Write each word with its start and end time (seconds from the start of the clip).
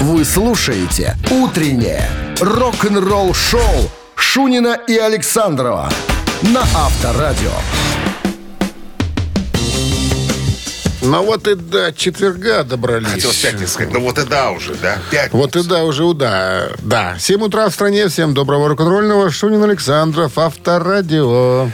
Вы 0.00 0.26
слушаете 0.26 1.16
«Утреннее 1.30 2.06
рок-н-ролл-шоу» 2.38 3.90
Шунина 4.14 4.78
и 4.86 4.94
Александрова 4.98 5.88
на 6.42 6.60
Авторадио. 6.60 7.50
Ну 11.00 11.22
вот 11.22 11.48
и 11.48 11.54
до 11.54 11.94
четверга 11.94 12.62
добрались. 12.62 13.08
Хотел 13.08 13.32
с 13.32 13.36
пятницы 13.36 13.72
сказать, 13.72 13.94
ну 13.94 14.00
вот 14.00 14.18
и 14.18 14.26
да 14.26 14.50
уже, 14.50 14.74
да? 14.74 14.98
Пятница. 15.10 15.36
Вот 15.36 15.56
и 15.56 15.62
да, 15.62 15.84
уже 15.84 16.12
да. 16.12 16.68
Да. 16.80 17.16
7 17.18 17.42
утра 17.42 17.70
в 17.70 17.72
стране. 17.72 18.08
Всем 18.08 18.34
доброго 18.34 18.68
рок-н-ролльного. 18.68 19.30
Шунин 19.30 19.62
Александров, 19.64 20.36
Авторадио. 20.36 21.70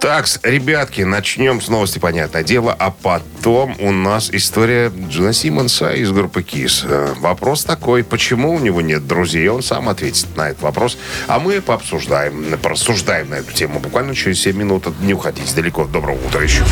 Так, 0.00 0.26
ребятки, 0.44 1.02
начнем 1.02 1.60
с 1.60 1.68
новости, 1.68 1.98
понятное 1.98 2.44
дело, 2.44 2.72
а 2.78 2.90
потом 2.90 3.74
у 3.80 3.90
нас 3.90 4.30
история 4.32 4.92
Джина 5.08 5.32
Симмонса 5.32 5.92
из 5.92 6.12
группы 6.12 6.42
Kiss. 6.42 6.86
Э, 6.88 7.14
Вопрос 7.18 7.64
такой, 7.64 8.04
почему 8.04 8.54
у 8.54 8.60
него 8.60 8.80
нет 8.80 9.08
друзей? 9.08 9.48
Он 9.48 9.60
сам 9.60 9.88
ответит 9.88 10.28
на 10.36 10.50
этот 10.50 10.62
вопрос. 10.62 10.98
А 11.26 11.40
мы 11.40 11.60
пообсуждаем, 11.60 12.56
порассуждаем 12.62 13.30
на 13.30 13.34
эту 13.36 13.52
тему 13.52 13.80
буквально 13.80 14.14
через 14.14 14.40
7 14.40 14.56
минут. 14.56 14.86
Не 15.00 15.14
уходите 15.14 15.52
далеко. 15.54 15.84
Доброго 15.84 16.24
утра 16.24 16.42
еще. 16.42 16.62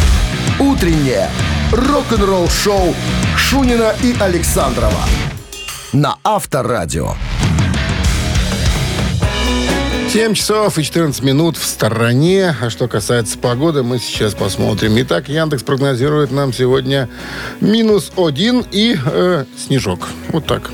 «Утреннее 0.60 1.28
рок-н-ролл-шоу» 1.72 2.94
Шунина 3.36 3.92
и 4.02 4.14
Александрова 4.20 5.02
на 5.92 6.16
Авторадио. 6.22 7.14
7 10.16 10.32
часов 10.32 10.78
и 10.78 10.82
14 10.82 11.22
минут 11.22 11.58
в 11.58 11.66
стороне. 11.66 12.56
А 12.58 12.70
что 12.70 12.88
касается 12.88 13.36
погоды, 13.36 13.82
мы 13.82 13.98
сейчас 13.98 14.32
посмотрим. 14.32 14.94
Итак, 15.00 15.28
Яндекс 15.28 15.62
прогнозирует 15.62 16.32
нам 16.32 16.54
сегодня 16.54 17.10
минус 17.60 18.10
один 18.16 18.64
и 18.72 18.96
э, 19.04 19.44
снежок. 19.58 20.08
Вот 20.30 20.46
так. 20.46 20.70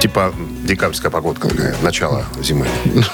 Типа 0.00 0.32
декабрьская 0.62 1.10
погодка 1.10 1.48
такая, 1.48 1.74
начало 1.82 2.24
зимы. 2.40 2.68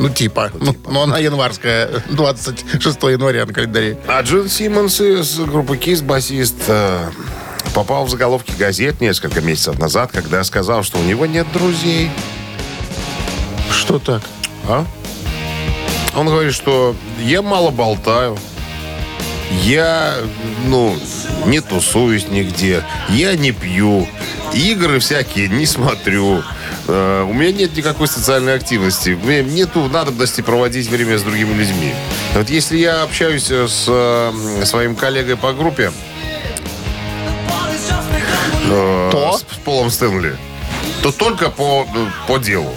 Ну, 0.00 0.08
типа. 0.08 0.50
Ну, 0.58 0.74
ну, 0.88 1.02
она 1.02 1.18
январская. 1.18 2.02
26 2.10 3.02
января 3.04 3.46
на 3.46 3.52
календаре. 3.52 3.96
А 4.08 4.20
Джин 4.22 4.48
Симмонс 4.48 5.00
из 5.00 5.38
группы 5.38 5.76
Kiss, 5.76 6.02
басист, 6.02 6.56
э, 6.66 7.10
попал 7.74 8.06
в 8.06 8.10
заголовки 8.10 8.52
газет 8.58 9.00
несколько 9.00 9.40
месяцев 9.40 9.78
назад, 9.78 10.10
когда 10.12 10.42
сказал, 10.42 10.82
что 10.82 10.98
у 10.98 11.02
него 11.04 11.26
нет 11.26 11.46
друзей. 11.52 12.10
Что 13.70 14.00
так? 14.00 14.22
А? 14.68 14.84
Он 16.14 16.26
говорит, 16.26 16.52
что 16.52 16.94
я 17.18 17.42
мало 17.42 17.70
болтаю, 17.70 18.36
я, 19.62 20.14
ну, 20.66 20.94
не 21.46 21.60
тусуюсь 21.60 22.28
нигде, 22.28 22.82
я 23.08 23.34
не 23.34 23.52
пью, 23.52 24.06
игры 24.52 24.98
всякие 24.98 25.48
не 25.48 25.64
смотрю, 25.64 26.42
э, 26.86 27.26
у 27.28 27.32
меня 27.32 27.52
нет 27.52 27.76
никакой 27.76 28.08
социальной 28.08 28.54
активности, 28.54 29.18
у 29.20 29.26
меня 29.26 29.42
нету 29.42 29.88
надобности 29.88 30.42
проводить 30.42 30.88
время 30.88 31.18
с 31.18 31.22
другими 31.22 31.54
людьми. 31.54 31.94
Вот 32.34 32.50
если 32.50 32.76
я 32.76 33.02
общаюсь 33.02 33.50
с 33.50 33.84
э, 33.88 34.62
своим 34.66 34.96
коллегой 34.96 35.36
по 35.36 35.54
группе, 35.54 35.92
э, 38.66 39.08
То? 39.12 39.32
с, 39.32 39.40
с 39.40 39.58
Полом 39.64 39.90
Стэнли, 39.90 40.36
то 41.02 41.10
только 41.10 41.48
по, 41.48 41.86
по 42.26 42.38
делу. 42.38 42.74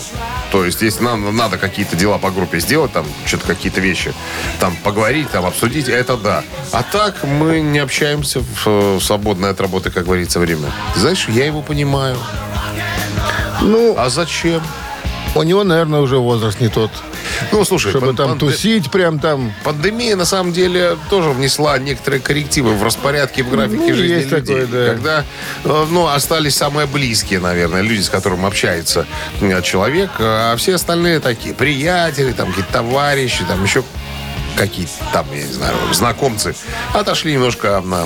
То 0.52 0.66
есть, 0.66 0.81
если 0.81 1.03
нам 1.03 1.35
надо 1.35 1.57
какие-то 1.57 1.95
дела 1.95 2.17
по 2.17 2.30
группе 2.30 2.59
сделать, 2.59 2.91
там, 2.91 3.05
что-то 3.25 3.47
какие-то 3.47 3.80
вещи, 3.80 4.13
там, 4.59 4.75
поговорить, 4.83 5.30
там, 5.31 5.45
обсудить, 5.45 5.88
это 5.88 6.17
да. 6.17 6.44
А 6.73 6.83
так 6.83 7.23
мы 7.23 7.61
не 7.61 7.80
общаемся 7.80 8.41
в 8.41 8.67
э, 8.67 8.99
свободное 9.02 9.52
от 9.52 9.61
работы, 9.61 9.91
как 9.91 10.03
говорится, 10.05 10.39
время. 10.39 10.69
Знаешь, 10.95 11.25
я 11.29 11.45
его 11.45 11.61
понимаю. 11.61 12.17
Ну, 13.61 13.95
А 13.97 14.09
зачем? 14.09 14.61
у 15.35 15.44
него, 15.44 15.63
наверное, 15.63 16.02
уже 16.02 16.17
возраст 16.17 16.59
не 16.59 16.67
тот. 16.67 16.91
Ну, 17.52 17.66
слушай, 17.66 17.89
Чтобы 17.92 18.08
пан- 18.08 18.16
там 18.16 18.30
панде- 18.31 18.39
тусить 18.39 18.92
прям 18.92 19.19
там. 19.19 19.53
Пандемия, 19.63 20.16
на 20.16 20.25
самом 20.25 20.53
деле, 20.53 20.97
тоже 21.09 21.29
внесла 21.29 21.78
некоторые 21.79 22.19
коррективы 22.22 22.74
в 22.75 22.84
распорядке, 22.84 23.44
в 23.44 23.50
графике 23.50 23.78
Ну, 23.90 23.94
жизни 23.96 24.16
есть 24.16 24.31
людей. 24.31 24.62
такое, 24.62 24.85
да. 24.85 24.94
Когда, 24.94 25.25
э, 25.66 25.85
ну, 25.90 26.07
остались 26.07 26.56
самые 26.56 26.88
близкие, 26.88 27.40
наверное, 27.40 27.81
люди, 27.81 28.01
с 28.01 28.09
которыми 28.09 28.46
общается 28.46 29.06
э, 29.41 29.62
человек, 29.62 30.12
а 30.19 30.56
все 30.57 30.75
остальные 30.75 31.19
такие 31.19 31.53
приятели, 31.53 32.31
там, 32.31 32.50
какие-то 32.50 32.72
товарищи, 32.74 33.44
там, 33.47 33.63
еще 33.63 33.84
какие-то 34.57 34.91
там, 35.13 35.25
я 35.34 35.44
не 35.44 35.53
знаю, 35.53 35.74
знакомцы, 35.94 36.53
отошли 36.94 37.34
немножко 37.34 37.81
на, 37.85 38.06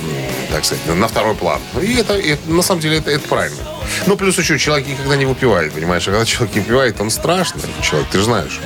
так 0.52 0.64
сказать, 0.64 0.86
на 0.96 1.08
второй 1.08 1.34
план. 1.36 1.60
И 1.82 1.96
это, 1.96 2.14
это, 2.14 2.50
на 2.52 2.62
самом 2.62 2.82
деле, 2.82 2.98
это, 3.00 3.10
это 3.10 3.28
правильно. 3.28 3.58
Ну, 4.06 4.16
плюс 4.16 4.38
еще 4.38 4.58
человек 4.60 4.88
никогда 4.88 5.16
не 5.16 5.26
выпивает, 5.26 5.74
понимаешь? 5.74 6.08
А 6.08 6.12
когда 6.12 6.24
человек 6.26 6.56
не 6.56 6.62
выпивает, 6.62 7.02
он 7.02 7.10
страшный 7.10 7.62
человек, 7.82 8.08
ты 8.12 8.20
же 8.20 8.26
знаешь. 8.26 8.60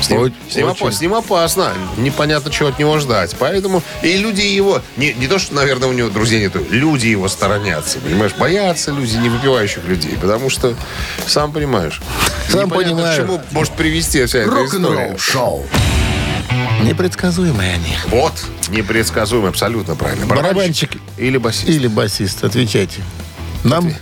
С 0.00 0.10
ним, 0.10 0.20
Очень. 0.20 0.34
с 0.50 0.54
ним 0.56 0.66
опа- 0.66 0.92
с 0.92 1.00
ним 1.00 1.14
опасно. 1.14 1.72
Непонятно, 1.96 2.50
чего 2.50 2.68
от 2.68 2.78
него 2.78 2.98
ждать. 2.98 3.34
Поэтому 3.38 3.82
и 4.02 4.16
люди 4.16 4.40
его... 4.42 4.80
Не, 4.96 5.12
не 5.14 5.26
то, 5.26 5.38
что, 5.38 5.54
наверное, 5.54 5.88
у 5.88 5.92
него 5.92 6.08
друзей 6.08 6.40
нету. 6.40 6.60
Люди 6.70 7.08
его 7.08 7.28
сторонятся. 7.28 7.98
Понимаешь? 7.98 8.32
Боятся 8.38 8.90
люди 8.92 9.16
не 9.16 9.28
выпивающих 9.28 9.84
людей. 9.84 10.16
Потому 10.20 10.50
что, 10.50 10.74
сам 11.26 11.52
понимаешь... 11.52 12.00
Сам 12.48 12.66
непонятно, 12.66 12.94
понимаю. 12.96 13.14
К 13.14 13.16
чему 13.20 13.40
может 13.50 13.72
привести 13.74 14.24
вся 14.24 14.38
эта 14.38 14.48
история. 14.64 14.84
Рок-н-ролл-шоу. 14.84 15.66
Непредсказуемые 16.82 17.74
они. 17.74 17.96
Вот. 18.06 18.32
Непредсказуемо. 18.68 19.48
Абсолютно 19.48 19.96
правильно. 19.96 20.26
Барабанщик 20.26 20.92
Или 21.16 21.36
басист. 21.38 21.68
или 21.68 21.86
басист, 21.88 22.44
отвечайте. 22.44 23.02
Нам 23.64 23.92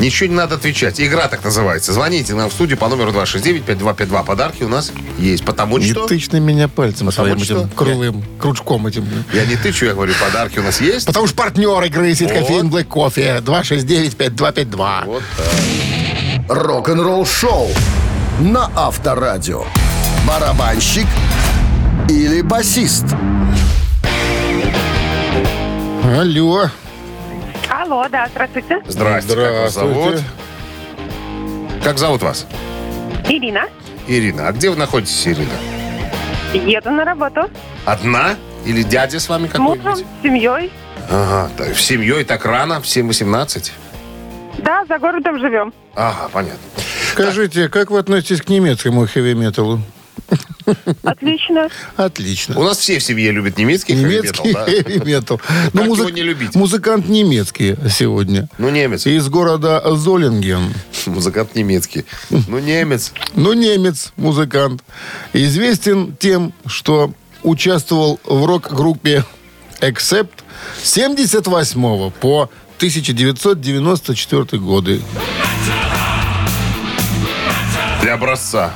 Ничего 0.00 0.28
не 0.28 0.34
надо 0.34 0.56
отвечать. 0.56 1.00
Игра 1.00 1.28
так 1.28 1.44
называется. 1.44 1.92
Звоните 1.92 2.34
нам 2.34 2.50
в 2.50 2.52
студию 2.52 2.78
по 2.78 2.88
номеру 2.88 3.12
269-5252. 3.12 4.24
Подарки 4.24 4.62
у 4.64 4.68
нас 4.68 4.92
есть. 5.18 5.44
Потому 5.44 5.78
не 5.78 5.90
что... 5.90 6.06
тычь 6.06 6.30
на 6.30 6.38
меня 6.38 6.68
пальцем 6.68 7.06
Потому 7.06 7.28
своим 7.28 7.44
что 7.44 7.58
этим 7.60 7.68
круглым 7.70 8.24
кружком 8.38 8.86
этим. 8.86 9.06
Я 9.32 9.44
не 9.46 9.56
тычу, 9.56 9.86
я 9.86 9.94
говорю, 9.94 10.14
подарки 10.20 10.58
у 10.58 10.62
нас 10.62 10.80
есть. 10.80 11.06
Потому 11.06 11.26
что 11.26 11.36
партнер 11.36 11.82
игры 11.84 12.14
сеть 12.14 12.30
Вот. 12.30 12.38
кофеин 12.40 12.68
Black 12.68 12.84
Кофе 12.84 13.42
269-5252. 13.44 15.04
Вот 15.06 15.22
Рок-н-ролл-шоу 16.48 17.68
на 18.40 18.70
Авторадио. 18.74 19.64
Барабанщик 20.26 21.06
или 22.08 22.42
басист? 22.42 23.04
Алло. 26.04 26.70
Алло, 27.92 28.08
да, 28.08 28.26
здравствуйте. 28.30 28.82
Здрасте, 28.88 29.36
как 29.36 29.52
вас 29.52 29.74
зовут? 29.74 30.14
Здравствуйте. 30.16 30.24
Как 31.84 31.98
зовут 31.98 32.22
вас? 32.22 32.46
Ирина. 33.28 33.64
Ирина. 34.08 34.48
А 34.48 34.52
где 34.52 34.70
вы 34.70 34.76
находитесь, 34.76 35.28
Ирина? 35.28 35.52
Еду 36.54 36.90
на 36.90 37.04
работу. 37.04 37.50
Одна? 37.84 38.36
Или 38.64 38.82
дядя 38.82 39.20
с 39.20 39.28
вами 39.28 39.46
С 39.52 39.58
мужем, 39.58 39.82
какой-нибудь? 39.82 40.06
с 40.20 40.22
семьей. 40.22 40.72
Ага, 41.10 41.50
так, 41.58 41.74
в 41.74 41.80
семьей 41.82 42.24
так 42.24 42.46
рано, 42.46 42.80
в 42.80 42.84
7-18? 42.84 43.72
Да, 44.56 44.86
за 44.88 44.98
городом 44.98 45.38
живем. 45.38 45.74
Ага, 45.94 46.30
понятно. 46.32 46.60
Скажите, 47.12 47.68
как 47.68 47.90
вы 47.90 47.98
относитесь 47.98 48.40
к 48.40 48.48
немецкому 48.48 49.06
хэви-металу? 49.06 49.80
Отлично. 51.02 51.68
Отлично. 51.96 52.58
У 52.58 52.62
нас 52.62 52.78
все 52.78 52.98
в 52.98 53.02
семье 53.02 53.30
любят 53.30 53.58
немецкий 53.58 53.94
Немецкий 53.94 54.52
хэви-метал, 54.52 54.52
да? 54.52 54.64
хэви-метал. 54.82 55.38
Как 55.38 55.74
его 55.74 56.10
не 56.10 56.22
любить? 56.22 56.54
Музыкант 56.54 57.08
немецкий 57.08 57.76
сегодня. 57.90 58.48
Ну, 58.58 58.70
немец. 58.70 59.06
Из 59.06 59.28
города 59.28 59.82
Золинген. 59.96 60.72
Музыкант 61.06 61.54
немецкий. 61.54 62.04
Ну, 62.30 62.58
немец. 62.58 63.12
Ну, 63.34 63.52
немец, 63.52 64.12
музыкант. 64.16 64.82
Известен 65.32 66.16
тем, 66.16 66.52
что 66.66 67.12
участвовал 67.42 68.20
в 68.24 68.44
рок-группе 68.44 69.24
Accept 69.80 70.30
с 70.82 70.90
78 70.92 72.10
по 72.12 72.50
1994 72.76 74.60
годы. 74.60 75.00
Для 78.02 78.14
образца. 78.14 78.72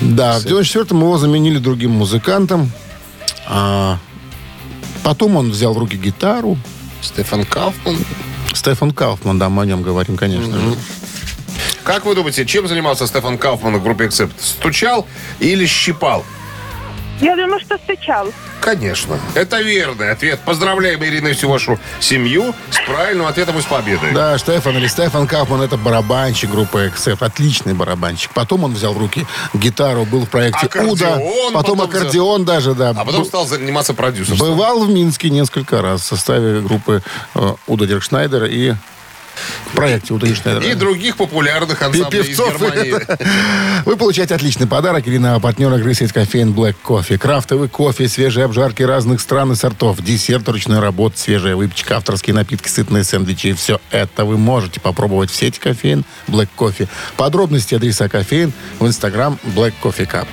Да, 0.00 0.38
в 0.38 0.44
94-м 0.44 1.00
его 1.00 1.18
заменили 1.18 1.58
другим 1.58 1.92
музыкантом. 1.92 2.70
А 3.46 3.98
потом 5.02 5.36
он 5.36 5.50
взял 5.50 5.72
в 5.72 5.78
руки 5.78 5.96
гитару. 5.96 6.58
Стефан 7.00 7.44
Кауфман. 7.44 7.96
Стефан 8.52 8.90
Кауфман, 8.92 9.38
да, 9.38 9.48
мы 9.48 9.62
о 9.62 9.66
нем 9.66 9.82
говорим, 9.82 10.16
конечно 10.16 10.58
же. 10.58 10.76
Как 11.84 12.04
вы 12.04 12.14
думаете, 12.14 12.44
чем 12.44 12.66
занимался 12.66 13.06
Стефан 13.06 13.38
Кауфман 13.38 13.76
в 13.76 13.82
группе 13.82 14.06
Accept? 14.06 14.32
Стучал 14.38 15.06
или 15.38 15.66
щипал? 15.66 16.24
Я 17.20 17.34
думаю, 17.36 17.60
что 17.60 17.78
стучал. 17.78 18.28
Конечно. 18.60 19.18
Это 19.34 19.60
верный 19.62 20.10
ответ. 20.10 20.40
Поздравляем, 20.44 21.02
Ирина, 21.04 21.28
и 21.28 21.32
всю 21.34 21.48
вашу 21.48 21.78
семью 22.00 22.54
с 22.70 22.80
правильным 22.86 23.26
ответом 23.26 23.58
и 23.58 23.62
с 23.62 23.64
победой. 23.64 24.12
Да, 24.12 24.36
Штефан 24.38 24.76
или 24.76 24.86
Стефан 24.86 25.26
Кауфман 25.26 25.62
это 25.62 25.76
барабанщик 25.76 26.50
группы 26.50 26.90
Accept. 26.92 27.24
Отличный 27.24 27.74
барабанщик. 27.74 28.32
Потом 28.34 28.64
он 28.64 28.74
взял 28.74 28.92
в 28.92 28.98
руки 28.98 29.24
гитару, 29.54 30.04
был 30.04 30.26
в 30.26 30.30
проекте 30.30 30.66
Аккордеон 30.66 30.92
Уда. 30.92 31.10
Потом, 31.16 31.52
потом 31.52 31.82
аккордеон 31.82 32.44
даже, 32.44 32.74
да. 32.74 32.90
А 32.90 33.04
потом 33.04 33.22
Б- 33.22 33.28
стал 33.28 33.46
заниматься 33.46 33.94
продюсерством. 33.94 34.38
Бывал 34.50 34.84
в 34.84 34.90
Минске 34.90 35.30
несколько 35.30 35.80
раз 35.80 36.02
в 36.02 36.04
составе 36.04 36.60
группы 36.60 37.02
э, 37.34 37.54
Уда 37.66 37.86
Диркшнайдера 37.86 38.46
и 38.46 38.74
проекте 39.74 40.14
«Утреннее 40.14 40.72
И 40.72 40.74
других 40.74 41.16
популярных 41.16 41.80
ансамблей 41.82 42.20
из 42.22 42.26
Певцов. 42.26 42.60
Германии. 42.60 42.94
Вы 43.84 43.96
получаете 43.96 44.34
отличный 44.34 44.66
подарок. 44.66 45.06
Ирина, 45.06 45.38
партнер 45.40 45.72
игры 45.74 45.94
сеть 45.94 46.12
кофеин 46.12 46.52
Black 46.52 46.76
Coffee. 46.84 47.18
Крафтовый 47.18 47.68
кофе, 47.68 48.08
свежие 48.08 48.44
обжарки 48.44 48.82
разных 48.82 49.20
стран 49.20 49.52
и 49.52 49.54
сортов, 49.54 50.02
десерт 50.02 50.48
ручной 50.48 50.80
работы, 50.80 51.18
свежая 51.18 51.56
выпечка, 51.56 51.96
авторские 51.96 52.34
напитки, 52.34 52.68
сытные 52.68 53.04
сэндвичи. 53.04 53.52
Все 53.54 53.80
это 53.90 54.24
вы 54.24 54.38
можете 54.38 54.80
попробовать 54.80 55.30
в 55.30 55.34
сети 55.34 55.58
кофеин 55.58 56.04
Black 56.28 56.48
Coffee. 56.56 56.88
Подробности 57.16 57.74
адреса 57.74 58.08
кофеин 58.08 58.52
в 58.78 58.86
инстаграм 58.86 59.38
Black 59.44 59.74
Coffee 59.82 60.08
Cup. 60.10 60.26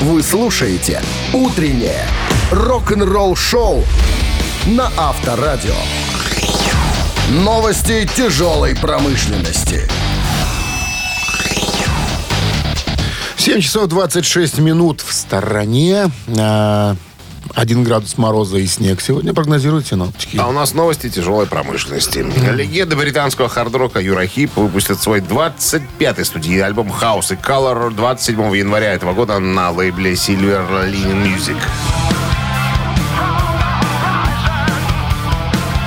Вы 0.00 0.22
слушаете 0.22 1.00
«Утреннее 1.32 2.04
рок-н-ролл-шоу» 2.50 3.82
на 4.66 4.90
Авторадио. 4.96 5.74
Новости 7.30 8.08
тяжелой 8.16 8.76
промышленности. 8.76 9.88
7 13.36 13.60
часов 13.60 13.88
26 13.88 14.58
минут 14.58 15.00
в 15.00 15.12
стороне. 15.12 16.06
А, 16.38 16.94
Один 17.54 17.82
градус 17.84 18.16
мороза 18.18 18.58
и 18.58 18.66
снег 18.66 19.00
сегодня 19.00 19.32
прогнозируют 19.34 19.86
синоптики. 19.86 20.36
А 20.36 20.46
у 20.48 20.52
нас 20.52 20.72
новости 20.74 21.08
тяжелой 21.08 21.46
промышленности. 21.46 22.18
Легенда 22.52 22.94
британского 22.96 23.48
хард-рока 23.48 24.00
Юрахип 24.00 24.56
выпустит 24.56 25.00
свой 25.00 25.20
25-й 25.20 26.24
студийный 26.24 26.64
альбом 26.64 26.88
House 26.92 27.32
и 27.32 27.36
Color 27.36 27.92
27 27.94 28.56
января 28.56 28.92
этого 28.92 29.14
года 29.14 29.38
на 29.40 29.70
лейбле 29.70 30.12
Silver 30.12 30.68
Line 30.92 31.24
Music. 31.24 31.56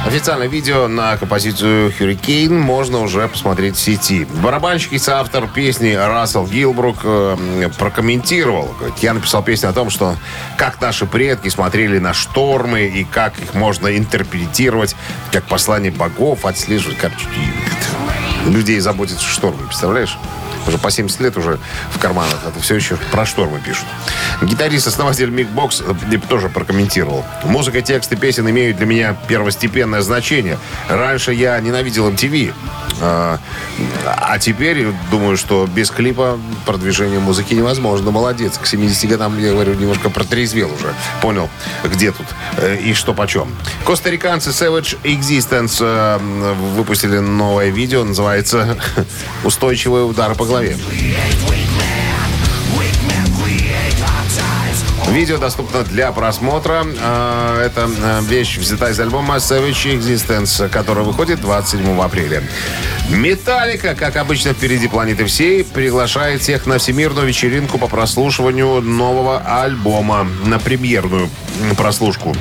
Официальное 0.10 0.48
видео 0.48 0.88
на 0.88 1.18
композицию 1.18 1.92
«Hurricane» 1.92 2.50
можно 2.50 2.98
уже 3.02 3.28
посмотреть 3.28 3.76
в 3.76 3.80
сети. 3.80 4.26
Барабанщик 4.42 4.94
и 4.94 4.98
соавтор 4.98 5.48
песни 5.48 5.94
Рассел 5.94 6.48
Гилбрук 6.48 6.98
э, 7.04 7.70
прокомментировал. 7.78 8.74
Я 9.04 9.14
написал 9.14 9.44
песню 9.44 9.70
о 9.70 9.74
том, 9.74 9.92
что 9.92 10.16
как 10.58 10.82
наши 10.82 11.06
предки 11.06 11.50
смотрели 11.50 12.00
на 12.00 12.16
штормы 12.16 12.88
и 12.88 13.04
как 13.04 13.38
их 13.38 13.54
можно 13.54 13.96
интерпретировать 13.96 14.96
как 15.32 15.44
послание 15.44 15.92
богов, 15.92 16.44
отслеживать. 16.44 16.98
Короче, 16.98 17.28
людей 18.48 18.80
заботятся 18.80 19.24
штормы, 19.24 19.68
представляешь? 19.68 20.18
Уже 20.70 20.78
по 20.78 20.92
70 20.92 21.20
лет 21.22 21.36
уже 21.36 21.58
в 21.92 21.98
карманах. 21.98 22.38
Это 22.48 22.60
все 22.62 22.76
еще 22.76 22.96
про 23.12 23.26
штормы 23.26 23.60
пишут. 23.60 23.86
Гитарист-основатель 24.44 25.32
Мик 25.32 25.50
Бокс 25.50 25.82
э, 25.82 26.18
тоже 26.30 26.48
прокомментировал. 26.48 27.26
Музыка, 27.44 27.82
тексты 27.82 28.16
песен 28.16 28.48
имеют 28.48 28.78
для 28.78 28.86
меня 28.86 29.18
первостепенное 29.28 30.02
значение. 30.02 30.60
Раньше 30.88 31.34
я 31.34 31.60
ненавидел 31.60 32.08
MTV. 32.08 32.54
А, 33.02 33.40
а 34.06 34.38
теперь 34.38 34.88
думаю, 35.10 35.38
что 35.38 35.66
без 35.68 35.90
клипа 35.90 36.40
продвижение 36.68 37.20
музыки 37.20 37.56
невозможно. 37.56 38.12
Молодец. 38.12 38.60
К 38.60 38.68
70 38.68 39.10
годам, 39.10 39.40
я 39.40 39.52
говорю, 39.52 39.74
немножко 39.74 40.12
протрезвел 40.12 40.72
уже. 40.72 40.94
Понял, 41.22 41.50
где 41.84 42.12
тут 42.12 42.28
э, 42.58 42.78
и 42.78 42.94
что 42.94 43.16
почем. 43.16 43.50
Костариканцы 43.86 44.52
Savage 44.52 44.98
Existence 45.04 45.78
э, 45.82 46.54
выпустили 46.76 47.18
новое 47.18 47.70
видео. 47.70 48.04
Называется 48.04 48.78
«Устойчивые 49.44 50.04
удары 50.04 50.36
по 50.36 50.46
голове». 50.46 50.59
Видео 55.12 55.38
доступно 55.38 55.84
для 55.84 56.12
просмотра. 56.12 56.86
А, 57.02 57.66
Это 57.66 57.90
а, 58.02 58.22
вещь 58.22 58.58
взята 58.58 58.90
из 58.90 59.00
альбома 59.00 59.38
Savage 59.38 59.98
Existence, 59.98 60.70
который 60.70 61.04
выходит 61.04 61.42
27 61.42 62.00
апреля. 62.00 62.44
Металлика, 63.10 63.96
как 63.96 64.18
обычно, 64.18 64.54
впереди 64.54 64.88
планеты 64.88 65.26
всей, 65.26 65.64
приглашает 65.64 66.42
всех 66.42 66.68
на 66.68 66.78
всемирную 66.78 67.28
вечеринку 67.28 67.80
по 67.80 67.88
прослушиванию 67.88 68.82
нового 68.82 69.40
альбома. 69.40 70.28
На 70.46 70.60
премьерную 70.60 71.30
прослушку. 71.76 72.36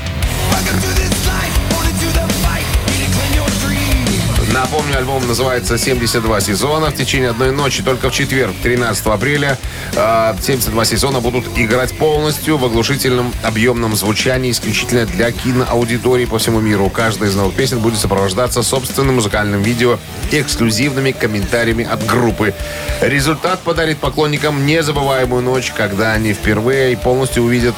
Напомню, 4.70 4.99
альбом 4.99 5.26
называется 5.26 5.76
«72 5.76 6.43
сезона». 6.43 6.91
В 6.91 6.94
течение 6.94 7.31
одной 7.31 7.53
ночи, 7.53 7.82
только 7.82 8.11
в 8.11 8.12
четверг, 8.12 8.53
13 8.62 9.06
апреля, 9.06 9.56
э, 9.94 10.35
72 10.43 10.85
сезона 10.85 11.20
будут 11.20 11.47
играть 11.56 11.97
полностью 11.97 12.59
в 12.59 12.67
оглушительном 12.67 13.32
объемном 13.43 13.97
звучании, 13.97 14.50
исключительно 14.50 15.06
для 15.06 15.32
киноаудитории 15.32 16.26
по 16.26 16.38
всему 16.38 16.61
миру. 16.61 16.91
Каждая 16.91 17.31
из 17.31 17.35
новых 17.35 17.55
песен 17.55 17.79
будет 17.79 17.99
сопровождаться 17.99 18.62
собственным 18.62 19.15
музыкальным 19.15 19.62
видео 19.62 19.99
и 20.31 20.38
эксклюзивными 20.38 21.12
комментариями 21.12 21.88
от 21.91 22.05
группы. 22.05 22.53
Результат 23.00 23.61
подарит 23.61 23.97
поклонникам 23.97 24.67
незабываемую 24.67 25.41
ночь, 25.41 25.73
когда 25.75 26.12
они 26.12 26.35
впервые 26.35 26.94
полностью 26.99 27.44
увидят 27.44 27.75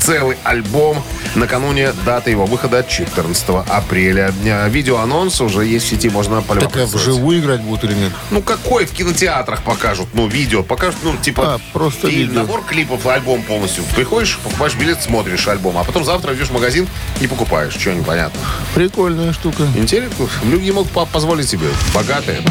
целый 0.00 0.36
альбом 0.44 1.02
накануне 1.34 1.92
даты 2.04 2.30
его 2.30 2.46
выхода 2.46 2.84
14 2.88 3.44
апреля. 3.68 4.32
Видеоанонс 4.68 5.40
уже 5.40 5.64
есть 5.66 5.86
в 5.86 5.88
сети, 5.90 6.08
можно 6.10 6.36
Так 6.36 6.44
а 6.44 6.48
полюбоваться. 6.54 6.96
вживую 6.96 7.40
играть 7.40 7.60
будут 7.62 7.84
или 7.84 7.94
нет? 7.94 8.12
Ну, 8.30 8.42
какой 8.42 8.86
в 8.86 8.92
кинотеатрах 8.92 9.62
покажут? 9.62 10.08
Ну, 10.12 10.26
видео 10.26 10.62
покажут, 10.62 10.96
ну, 11.02 11.16
типа... 11.16 11.54
А, 11.54 11.60
просто 11.72 12.08
и 12.08 12.16
видео. 12.16 12.34
набор 12.40 12.62
клипов, 12.64 13.06
альбом 13.06 13.42
полностью. 13.42 13.84
Приходишь, 13.94 14.38
покупаешь 14.38 14.74
билет, 14.74 15.02
смотришь 15.02 15.46
альбом, 15.48 15.78
а 15.78 15.84
потом 15.84 16.04
завтра 16.04 16.34
идешь 16.34 16.48
в 16.48 16.52
магазин 16.52 16.86
и 17.20 17.26
покупаешь. 17.26 17.74
Что 17.74 17.92
непонятно. 17.92 18.40
Прикольная 18.74 19.32
штука. 19.32 19.66
Интересно. 19.76 20.26
Люди 20.44 20.70
могут 20.70 20.90
по- 20.92 21.06
позволить 21.06 21.48
себе. 21.48 21.66
Богатые. 21.94 22.42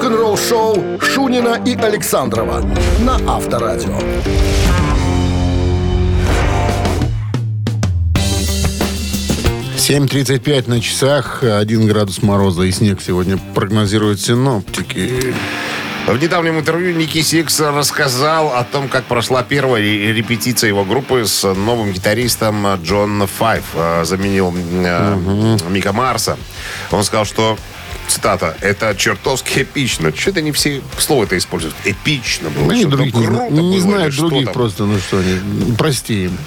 Рок-н-ролл-шоу 0.00 1.00
Шунина 1.00 1.58
и 1.64 1.74
Александрова 1.74 2.60
на 3.00 3.14
Авторадио. 3.34 3.98
Семь 9.78 10.06
тридцать 10.06 10.42
пять 10.42 10.68
на 10.68 10.82
часах, 10.82 11.42
один 11.42 11.86
градус 11.86 12.22
мороза 12.22 12.64
и 12.64 12.72
снег 12.72 13.00
сегодня 13.00 13.38
прогнозируют 13.54 14.20
синоптики. 14.20 15.34
В 16.06 16.18
недавнем 16.18 16.58
интервью 16.58 16.94
Ники 16.94 17.22
Сикс 17.22 17.58
рассказал 17.60 18.52
о 18.54 18.64
том, 18.64 18.88
как 18.88 19.04
прошла 19.04 19.42
первая 19.42 19.80
ре- 19.80 20.12
репетиция 20.12 20.68
его 20.68 20.84
группы 20.84 21.24
с 21.24 21.42
новым 21.54 21.92
гитаристом 21.92 22.66
Джон 22.82 23.26
Файв. 23.26 23.64
Э, 23.74 24.04
Заменил 24.04 24.54
э, 24.54 25.58
Мика 25.70 25.92
Марса. 25.94 26.36
Он 26.92 27.02
сказал, 27.02 27.24
что 27.24 27.56
Цитата. 28.08 28.56
Это 28.60 28.94
чертовски 28.96 29.62
эпично. 29.62 30.14
Что-то 30.14 30.42
не 30.42 30.52
все 30.52 30.82
слово 30.98 31.24
это 31.24 31.36
используют. 31.36 31.74
Эпично 31.84 32.50
было. 32.50 32.64
Ну, 32.64 32.70
они 32.70 32.80
что-то 32.82 32.96
других 32.96 33.14
не, 33.50 33.70
не 33.70 33.80
знают 33.80 34.16
других 34.16 34.52
просто, 34.52 34.84
ну 34.84 34.98
что 34.98 35.18
они, 35.18 35.74
прости 35.76 36.24
им. 36.24 36.38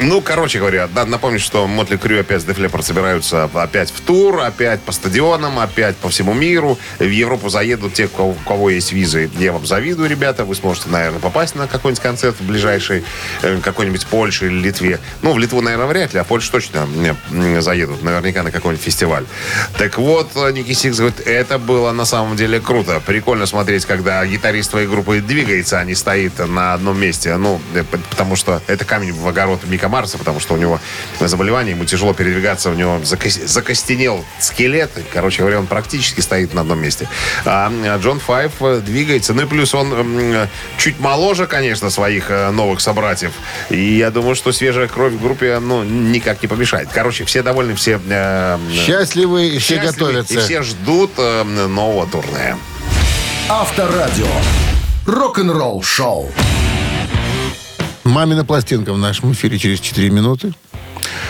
Ну, 0.00 0.20
короче 0.20 0.58
говоря, 0.58 0.88
надо 0.94 1.10
напомнить, 1.10 1.40
что 1.40 1.66
Mötley 1.66 1.96
Crüe 1.96 2.20
опять 2.20 2.42
с 2.42 2.44
Leppard 2.44 2.82
собираются 2.82 3.44
опять 3.54 3.90
в 3.90 4.00
тур, 4.00 4.40
опять 4.40 4.80
по 4.80 4.92
стадионам, 4.92 5.58
опять 5.58 5.96
по 5.96 6.08
всему 6.08 6.34
миру. 6.34 6.78
В 6.98 7.04
Европу 7.04 7.48
заедут 7.48 7.94
те, 7.94 8.06
у 8.06 8.08
кого, 8.08 8.30
у 8.30 8.48
кого 8.48 8.70
есть 8.70 8.92
визы. 8.92 9.30
Я 9.38 9.52
вам 9.52 9.64
завидую, 9.66 10.08
ребята. 10.08 10.44
Вы 10.44 10.54
сможете, 10.54 10.88
наверное, 10.88 11.20
попасть 11.20 11.54
на 11.54 11.68
какой-нибудь 11.68 12.02
концерт 12.02 12.36
в 12.40 12.46
ближайшей 12.46 13.04
э, 13.42 13.60
какой-нибудь 13.62 14.06
Польше 14.06 14.46
или 14.46 14.54
Литве. 14.54 14.98
Ну, 15.22 15.32
в 15.32 15.38
Литву, 15.38 15.60
наверное, 15.60 15.86
вряд 15.86 16.12
ли, 16.14 16.20
а 16.20 16.24
в 16.24 16.26
Польшу 16.26 16.50
точно 16.50 16.88
э, 17.30 17.60
заедут. 17.60 18.02
Наверняка 18.02 18.42
на 18.42 18.50
какой-нибудь 18.50 18.84
фестиваль. 18.84 19.24
Так 19.78 19.98
вот, 19.98 20.30
э, 20.34 20.52
Ники 20.52 20.72
Сикс 20.72 20.98
говорит, 20.98 21.20
это 21.20 21.58
было 21.58 21.92
на 21.92 22.04
самом 22.04 22.36
деле 22.36 22.60
круто. 22.60 23.00
Прикольно 23.04 23.46
смотреть, 23.46 23.84
когда 23.84 24.24
гитарист 24.26 24.70
твоей 24.70 24.88
группы 24.88 25.20
двигается, 25.20 25.78
а 25.78 25.84
не 25.84 25.94
стоит 25.94 26.38
на 26.38 26.74
одном 26.74 26.98
месте. 27.00 27.36
Ну, 27.36 27.60
потому 28.10 28.36
что 28.36 28.60
это 28.66 28.84
камень 28.84 29.12
в 29.12 29.26
огород 29.28 29.60
Мика 29.66 29.91
Марса, 29.92 30.16
потому 30.18 30.40
что 30.40 30.54
у 30.54 30.56
него 30.56 30.80
заболевание, 31.20 31.74
ему 31.74 31.84
тяжело 31.84 32.14
передвигаться, 32.14 32.70
у 32.70 32.74
него 32.74 32.98
закос- 33.04 33.46
закостенел 33.46 34.24
скелет. 34.40 34.90
Короче 35.12 35.40
говоря, 35.42 35.58
он 35.58 35.66
практически 35.66 36.20
стоит 36.20 36.54
на 36.54 36.62
одном 36.62 36.80
месте. 36.80 37.08
А 37.44 37.66
м, 37.68 38.00
Джон 38.00 38.18
Файв 38.20 38.52
э, 38.60 38.80
двигается. 38.84 39.34
Ну 39.34 39.42
и 39.42 39.46
плюс 39.46 39.74
он 39.74 39.92
м, 39.92 40.48
чуть 40.78 40.98
моложе, 40.98 41.46
конечно, 41.46 41.90
своих 41.90 42.30
э, 42.30 42.50
новых 42.50 42.80
собратьев. 42.80 43.32
И 43.68 43.96
я 43.98 44.10
думаю, 44.10 44.34
что 44.34 44.50
свежая 44.52 44.88
кровь 44.88 45.12
в 45.12 45.22
группе, 45.22 45.58
ну, 45.58 45.82
никак 45.84 46.40
не 46.42 46.48
помешает. 46.48 46.88
Короче, 46.92 47.24
все 47.24 47.42
довольны, 47.42 47.74
все... 47.74 48.00
э, 48.08 48.58
Счастливы 48.72 49.48
и 49.48 49.58
все 49.58 49.74
счастливы, 49.76 49.92
готовятся. 49.92 50.34
И 50.34 50.36
все 50.38 50.62
ждут 50.62 51.10
э, 51.18 51.42
нового 51.44 52.06
турне. 52.06 52.56
Авторадио. 53.48 54.26
Рок-н-ролл-шоу. 55.06 56.30
Мамина 58.12 58.44
пластинка 58.44 58.92
в 58.92 58.98
нашем 58.98 59.32
эфире 59.32 59.58
через 59.58 59.80
4 59.80 60.10
минуты. 60.10 60.52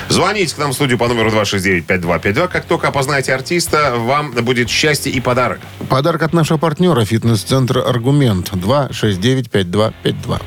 Звоните 0.09 0.53
к 0.57 0.59
нам 0.59 0.73
в 0.73 0.75
студию 0.75 0.99
по 0.99 1.07
номеру 1.07 1.31
269-5252. 1.31 2.49
Как 2.49 2.65
только 2.65 2.89
опознаете 2.89 3.33
артиста, 3.33 3.95
вам 3.97 4.33
будет 4.33 4.69
счастье 4.69 5.13
и 5.13 5.21
подарок. 5.21 5.61
Подарок 5.89 6.25
от 6.25 6.33
нашего 6.33 6.59
партнера 6.59 7.05
фитнес-центра 7.05 7.83
«Аргумент» 7.83 8.51
269-5252. 8.53 10.43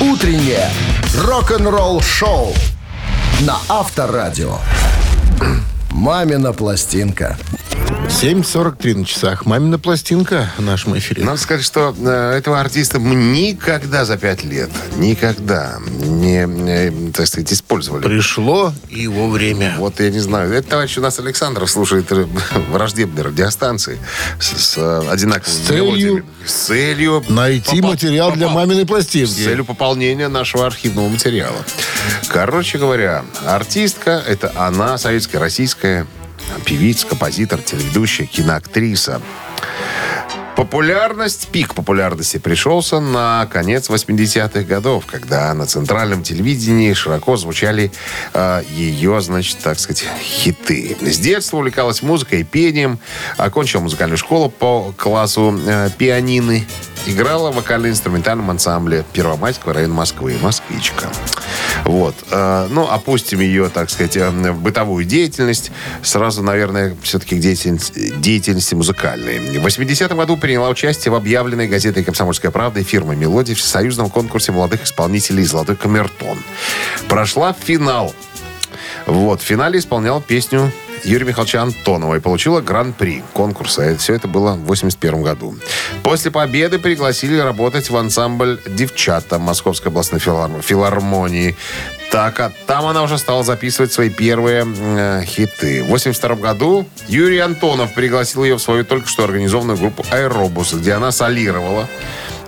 Утреннее 0.00 0.70
рок-н-ролл-шоу 1.14 2.54
на 3.42 3.58
Авторадио. 3.68 4.56
«Мамина 5.90 6.54
пластинка». 6.54 7.36
7.43 8.08 8.94
на 8.98 9.04
часах. 9.04 9.46
Мамина 9.46 9.78
пластинка 9.78 10.48
в 10.56 10.62
нашем 10.62 10.96
эфире. 10.98 11.24
Надо 11.24 11.38
сказать, 11.38 11.64
что 11.64 11.94
э, 11.98 12.36
этого 12.38 12.60
артиста 12.60 12.98
мы 12.98 13.14
никогда 13.14 14.04
за 14.04 14.16
пять 14.16 14.44
лет, 14.44 14.70
никогда 14.96 15.78
не, 15.80 17.10
так 17.12 17.26
сказать, 17.26 17.52
использовали. 17.52 18.02
Пришло 18.02 18.72
его 18.88 19.28
время. 19.28 19.74
Вот 19.78 20.00
я 20.00 20.10
не 20.10 20.20
знаю. 20.20 20.52
Этот 20.52 20.70
товарищ 20.70 20.96
у 20.98 21.00
нас 21.00 21.18
Александров 21.18 21.68
слушает 21.70 22.06
э, 22.12 22.26
враждебные 22.70 23.24
радиостанции 23.24 23.98
с, 24.40 24.46
с, 24.56 24.78
э, 24.78 25.08
одинаковыми 25.10 25.54
С 25.54 25.66
целью- 25.66 25.84
мелодиями. 25.84 26.24
С 26.46 26.52
целью... 26.52 27.24
Найти 27.28 27.80
попа- 27.80 27.88
материал 27.88 28.32
для 28.32 28.46
попа- 28.46 28.54
маминой 28.54 28.84
С 28.84 28.86
пластинки. 28.86 29.42
целью 29.44 29.64
пополнения 29.64 30.28
нашего 30.28 30.64
архивного 30.66 31.08
материала. 31.08 31.58
Короче 32.28 32.78
говоря, 32.78 33.24
артистка– 33.44 34.22
это 34.26 34.52
она, 34.56 34.96
советская, 34.96 35.40
российская 35.40 36.06
певица, 36.64 37.06
композитор, 37.06 37.60
телеведущая, 37.60 38.26
киноактриса. 38.26 39.20
Популярность, 40.56 41.48
пик 41.48 41.74
популярности 41.74 42.38
пришелся 42.38 42.98
на 42.98 43.46
конец 43.52 43.90
80-х 43.90 44.62
годов, 44.62 45.04
когда 45.04 45.52
на 45.52 45.66
центральном 45.66 46.22
телевидении 46.22 46.94
широко 46.94 47.36
звучали 47.36 47.92
э, 48.32 48.62
ее, 48.70 49.20
значит, 49.20 49.58
так 49.58 49.78
сказать, 49.78 50.06
хиты. 50.18 50.96
С 51.02 51.18
детства 51.18 51.58
увлекалась 51.58 52.00
музыкой 52.00 52.40
и 52.40 52.44
пением, 52.44 52.98
окончила 53.36 53.82
музыкальную 53.82 54.16
школу 54.16 54.48
по 54.48 54.94
классу 54.96 55.60
э, 55.66 55.90
пианины, 55.98 56.66
играла 57.08 57.50
в 57.50 57.56
вокально-инструментальном 57.56 58.50
ансамбле 58.50 59.04
Первомайского 59.12 59.74
района 59.74 59.94
Москвы, 59.94 60.36
«Москвичка». 60.42 61.08
Вот. 61.84 62.14
Э, 62.30 62.66
Ну, 62.70 62.88
опустим 62.88 63.40
ее, 63.40 63.68
так 63.68 63.90
сказать, 63.90 64.16
э, 64.16 64.28
в 64.30 64.60
бытовую 64.60 65.04
деятельность. 65.04 65.70
Сразу, 66.02 66.42
наверное, 66.42 66.96
все-таки 67.02 67.36
к 67.36 67.40
деятельности, 67.40 68.74
музыкальной. 68.74 69.58
В 69.58 69.66
80-м 69.66 70.16
году 70.16 70.36
приняла 70.36 70.68
участие 70.68 71.12
в 71.12 71.14
объявленной 71.14 71.68
газетой 71.68 72.04
«Комсомольская 72.04 72.50
правда» 72.50 72.80
и 72.80 72.82
фирмой 72.82 73.16
«Мелодия» 73.16 73.54
в 73.54 73.58
всесоюзном 73.58 74.10
конкурсе 74.10 74.52
молодых 74.52 74.84
исполнителей 74.84 75.44
«Золотой 75.44 75.76
камертон». 75.76 76.38
Прошла 77.08 77.52
финал. 77.52 78.14
Вот, 79.06 79.40
в 79.40 79.44
финале 79.44 79.78
исполнял 79.78 80.20
песню 80.20 80.72
Юрия 81.04 81.26
Михайловича 81.26 81.62
Антонова 81.62 82.16
и 82.16 82.20
получила 82.20 82.60
гран-при 82.60 83.22
конкурса. 83.32 83.90
И 83.90 83.96
все 83.96 84.14
это 84.14 84.28
было 84.28 84.52
в 84.52 84.64
81 84.66 85.22
году. 85.22 85.54
После 86.02 86.30
победы 86.30 86.78
пригласили 86.78 87.38
работать 87.38 87.90
в 87.90 87.96
ансамбль 87.96 88.60
«Девчата» 88.66 89.38
Московской 89.38 89.90
областной 89.90 90.20
филар- 90.20 90.62
филармонии. 90.62 91.56
Так, 92.10 92.38
а 92.40 92.52
там 92.66 92.86
она 92.86 93.02
уже 93.02 93.18
стала 93.18 93.42
записывать 93.42 93.92
свои 93.92 94.10
первые 94.10 94.64
э, 94.66 95.24
хиты. 95.24 95.82
В 95.82 95.88
82 95.88 96.36
году 96.36 96.86
Юрий 97.08 97.38
Антонов 97.38 97.94
пригласил 97.94 98.44
ее 98.44 98.56
в 98.56 98.62
свою 98.62 98.84
только 98.84 99.08
что 99.08 99.24
организованную 99.24 99.76
группу 99.76 100.04
«Аэробус», 100.10 100.72
где 100.74 100.92
она 100.92 101.10
солировала 101.10 101.88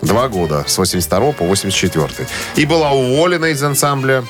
два 0.01 0.29
года, 0.29 0.65
с 0.67 0.79
82 0.79 1.33
по 1.33 1.45
84. 1.45 2.09
И 2.57 2.65
была 2.67 2.93
уволена 2.93 3.47
из 3.47 3.63
ансамбля 3.63 4.25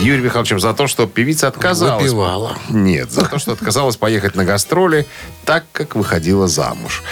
Юрием 0.00 0.24
Михайловичем 0.24 0.58
за 0.60 0.72
то, 0.74 0.86
что 0.86 1.06
певица 1.06 1.48
отказалась. 1.48 2.04
Выпивала. 2.04 2.56
Нет, 2.70 3.10
за 3.12 3.24
то, 3.26 3.38
что 3.38 3.52
отказалась 3.52 3.96
поехать 3.96 4.34
на 4.34 4.44
гастроли, 4.44 5.06
так 5.44 5.64
как 5.72 5.94
выходила 5.94 6.48
замуж. 6.48 7.02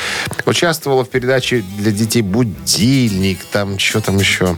Участвовала 0.46 1.04
в 1.04 1.10
передаче 1.10 1.62
для 1.78 1.90
детей 1.92 2.22
«Будильник», 2.22 3.40
там 3.52 3.78
что 3.78 4.00
там 4.00 4.18
еще. 4.18 4.56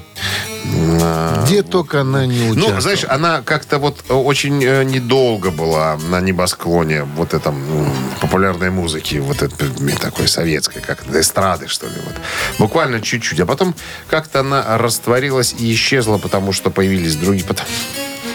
А, 1.03 1.43
Где 1.45 1.63
только 1.63 2.03
она 2.03 2.27
не 2.27 2.43
участвовала. 2.51 2.75
ну, 2.75 2.81
знаешь, 2.81 3.05
она 3.09 3.41
как-то 3.43 3.79
вот 3.79 4.05
очень 4.11 4.63
э, 4.63 4.85
недолго 4.85 5.51
была 5.51 5.97
на 6.09 6.21
небосклоне 6.21 7.05
вот 7.05 7.33
этом 7.35 7.55
м, 7.57 7.93
популярной 8.21 8.71
музыки, 8.71 9.17
вот 9.17 9.43
этой 9.43 9.69
такой 9.97 10.29
советской, 10.29 10.81
как 10.83 11.03
эстрады, 11.15 11.67
что 11.67 11.87
ли. 11.87 11.95
Вот. 12.05 12.15
Буквально 12.59 13.01
чуть-чуть. 13.01 13.41
А 13.41 13.47
потом 13.47 13.75
как-то 14.09 14.41
она 14.41 14.77
растворилась 14.79 15.55
и 15.59 15.73
исчезла, 15.75 16.19
потому 16.19 16.53
что 16.53 16.71
появились 16.71 17.17
другие... 17.17 17.45
потом- 17.47 17.67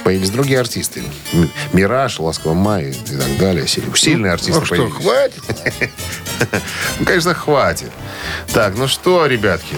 Появились 0.05 0.29
другие 0.29 0.59
артисты. 0.59 1.01
Мираж, 1.73 2.19
Ласково 2.19 2.53
Май 2.53 2.91
и 2.91 2.93
так 2.93 3.37
далее. 3.39 3.65
Сильные- 3.67 3.97
Сильные 3.97 4.31
артисты 4.33 4.59
Ну 4.59 4.65
что, 4.65 4.75
появились. 4.75 4.93
хватит? 5.03 5.91
Ну, 6.99 7.05
конечно, 7.05 7.33
хватит. 7.33 7.91
Так, 8.53 8.75
ну 8.77 8.87
что, 8.87 9.25
ребятки, 9.25 9.75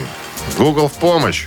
Google 0.57 0.89
в 0.89 0.93
помощь. 0.95 1.45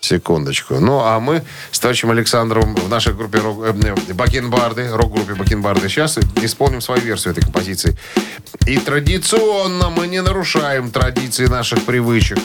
Секундочку. 0.00 0.74
Ну, 0.78 1.00
а 1.00 1.18
мы 1.18 1.42
с 1.72 1.80
товарищем 1.80 2.10
Александровым 2.12 2.76
в 2.76 2.88
нашей 2.88 3.12
группе 3.12 3.38
рок- 3.38 3.64
э, 3.64 4.12
Бакенбарды, 4.14 4.88
рок-группе 4.92 5.34
Бакенбарды, 5.34 5.88
сейчас 5.88 6.16
исполним 6.40 6.80
свою 6.80 7.00
версию 7.02 7.32
этой 7.32 7.42
композиции. 7.42 7.96
И 8.66 8.78
традиционно 8.78 9.90
мы 9.90 10.06
не 10.06 10.22
нарушаем 10.22 10.92
традиции 10.92 11.46
наших 11.46 11.84
привычек. 11.84 12.38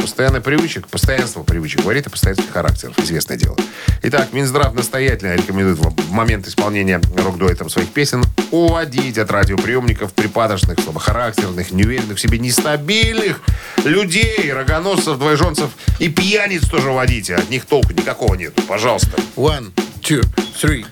Постоянный 0.00 0.40
привычек, 0.40 0.86
постоянство 0.88 1.42
привычек 1.42 1.82
говорит 1.82 2.06
о 2.06 2.10
постоянстве 2.10 2.50
характеров. 2.50 2.98
Известное 2.98 3.36
дело. 3.36 3.56
Итак, 4.02 4.32
Минздрав 4.32 4.74
настоятельно 4.74 5.34
рекомендует 5.34 5.78
вам 5.78 5.94
в 5.94 6.10
момент 6.10 6.46
исполнения 6.48 7.00
рок-дуэтом 7.16 7.68
своих 7.68 7.90
песен 7.90 8.24
уводить 8.50 9.18
от 9.18 9.30
радиоприемников 9.30 10.12
припадочных, 10.12 10.80
слабохарактерных, 10.80 11.70
неуверенных 11.70 12.16
в 12.16 12.20
себе, 12.20 12.38
нестабильных 12.38 13.40
людей, 13.84 14.52
рогоносцев, 14.52 15.18
двоеженцев 15.18 15.70
и 15.98 16.08
пьяниц 16.08 16.68
тоже 16.68 16.90
водите. 16.90 17.34
От 17.34 17.50
них 17.50 17.66
толку 17.66 17.92
никакого 17.92 18.34
нет. 18.34 18.54
Пожалуйста. 18.66 19.16
One, 19.36 19.70
two, 20.00 20.24
three. 20.60 20.84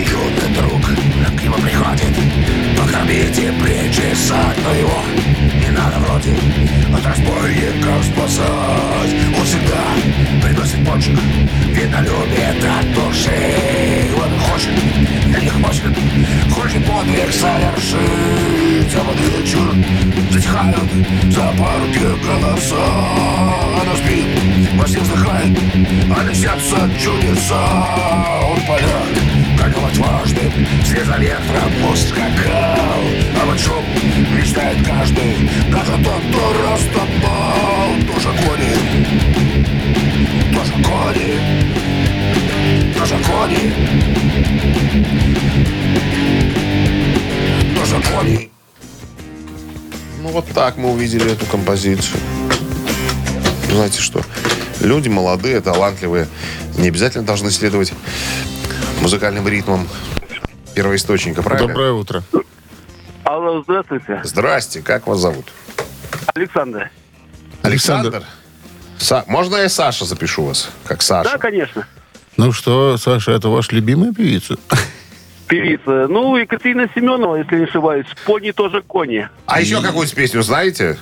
Юный 0.00 0.54
друг 0.54 0.82
к 0.82 1.42
нему 1.42 1.56
приходит 1.56 2.16
Покормите 2.76 3.52
плечи 3.60 4.14
но 4.64 4.74
его 4.74 5.49
надо 5.80 5.98
вроде. 5.98 6.34
От 6.94 7.06
разбойников 7.06 8.04
спасать. 8.04 9.12
Он 9.38 9.44
всегда 9.44 9.82
приносит 10.42 10.86
почек. 10.86 11.18
Видно 11.68 12.00
любит 12.00 12.64
от 12.64 12.94
души 12.94 14.10
Он 14.16 14.38
хочет, 14.40 15.42
них 15.42 15.52
хочет. 15.64 15.94
Хочет 16.52 16.84
подвиг 16.86 17.32
совершить. 17.32 18.94
А 18.94 19.04
под 19.04 19.20
вечер 19.20 20.29
затихают 20.60 21.32
за 21.32 21.40
парки 21.58 22.06
голоса 22.24 22.76
Она 23.80 23.96
спит, 23.96 24.26
во 24.74 24.86
сне 24.86 25.00
вздыхает 25.00 25.58
А 26.16 26.24
несятся 26.24 26.90
чудеса. 26.98 27.86
Он 28.50 28.60
поля, 28.66 29.02
гонял 29.58 29.86
отважным 29.86 30.52
Вслед 30.82 31.06
за 31.06 31.16
ветром 31.16 31.90
ускакал. 31.92 33.02
А 33.40 33.46
вот 33.46 33.58
шум 33.60 33.84
мечтает 34.36 34.78
каждый 34.86 35.48
Даже 35.70 35.92
тот, 36.04 36.22
кто 36.30 36.52
растопал. 36.70 37.90
Тоже 38.12 38.28
кони 38.44 38.74
Тоже 40.52 40.72
кони 40.72 41.30
Тоже 42.94 43.16
кони. 43.24 43.72
Тоже 47.74 47.96
кони 48.12 48.39
Ну, 50.22 50.28
вот 50.28 50.46
так 50.48 50.76
мы 50.76 50.90
увидели 50.92 51.32
эту 51.32 51.46
композицию. 51.46 52.20
Знаете 53.70 54.00
что? 54.00 54.20
Люди 54.80 55.08
молодые, 55.08 55.60
талантливые, 55.60 56.26
не 56.76 56.88
обязательно 56.88 57.24
должны 57.24 57.50
следовать 57.50 57.92
музыкальным 59.00 59.46
ритмам 59.48 59.88
первоисточника, 60.74 61.42
правильно? 61.42 61.68
Доброе 61.68 61.92
утро. 61.92 62.22
Алло, 63.24 63.62
здравствуйте. 63.62 64.20
Здрасте, 64.24 64.82
как 64.82 65.06
вас 65.06 65.20
зовут? 65.20 65.46
Александр. 66.34 66.90
Александр? 67.62 68.24
Са- 68.98 69.24
Можно 69.26 69.56
я 69.56 69.68
Саша 69.68 70.04
запишу 70.04 70.44
вас? 70.44 70.70
Как 70.84 71.00
Саша? 71.02 71.30
Да, 71.32 71.38
конечно. 71.38 71.86
Ну 72.36 72.52
что, 72.52 72.96
Саша, 72.98 73.32
это 73.32 73.48
ваша 73.48 73.74
любимая 73.74 74.12
певица? 74.12 74.56
Певица. 75.50 76.06
Ну, 76.08 76.36
Екатерина 76.36 76.88
Семенова, 76.94 77.34
если 77.36 77.56
не 77.56 77.64
ошибаюсь. 77.64 78.06
Пони 78.24 78.52
тоже 78.52 78.82
кони. 78.82 79.28
А 79.46 79.60
еще 79.60 79.82
какую-то 79.82 80.14
песню 80.14 80.42
знаете? 80.42 80.96